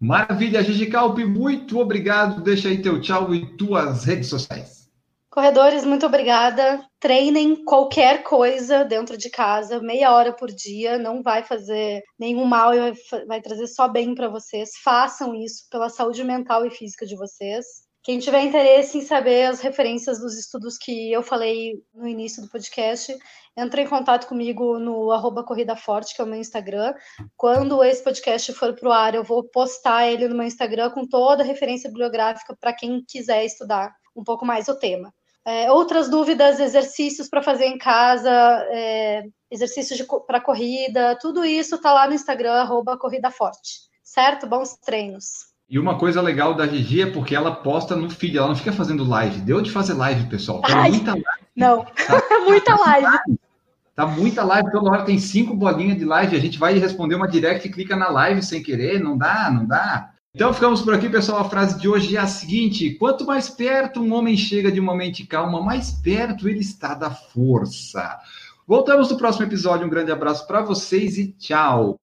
[0.01, 2.43] Maravilha, Gigi Calpe, muito obrigado.
[2.43, 4.78] Deixa aí teu tchau e tuas redes sociais.
[5.39, 6.84] Corredores, muito obrigada.
[6.99, 12.74] Treinem qualquer coisa dentro de casa, meia hora por dia, não vai fazer nenhum mal
[12.74, 12.93] e
[13.24, 14.70] vai, trazer só bem para vocês.
[14.82, 17.64] Façam isso pela saúde mental e física de vocês.
[18.03, 22.51] Quem tiver interesse em saber as referências dos estudos que eu falei no início do
[22.51, 23.16] podcast,
[23.57, 26.95] entre em contato comigo no arroba Corrida Forte, que é o meu Instagram.
[27.36, 31.07] Quando esse podcast for para o ar, eu vou postar ele no meu Instagram com
[31.07, 35.14] toda a referência bibliográfica para quem quiser estudar um pouco mais o tema.
[35.49, 38.30] É, outras dúvidas, exercícios para fazer em casa,
[38.70, 43.88] é, exercícios para corrida, tudo isso está lá no Instagram, arroba Corrida Forte.
[44.05, 44.46] Certo?
[44.46, 45.49] Bons treinos.
[45.66, 48.72] E uma coisa legal da Gigi é porque ela posta no feed, ela não fica
[48.72, 49.40] fazendo live.
[49.40, 50.61] Deu de fazer live, pessoal.
[50.61, 51.24] Tá Ai, muita live.
[51.57, 53.18] Não, tá, muita live.
[53.94, 56.36] Tá muita live, toda hora tem cinco bolinhas de live.
[56.36, 59.01] A gente vai responder uma direct e clica na live sem querer.
[59.01, 60.11] Não dá, não dá.
[60.39, 61.41] Então ficamos por aqui, pessoal.
[61.41, 64.95] A frase de hoje é a seguinte: quanto mais perto um homem chega de uma
[64.95, 68.20] mente calma, mais perto ele está da força.
[68.64, 69.84] Voltamos no próximo episódio.
[69.84, 71.99] Um grande abraço para vocês e tchau.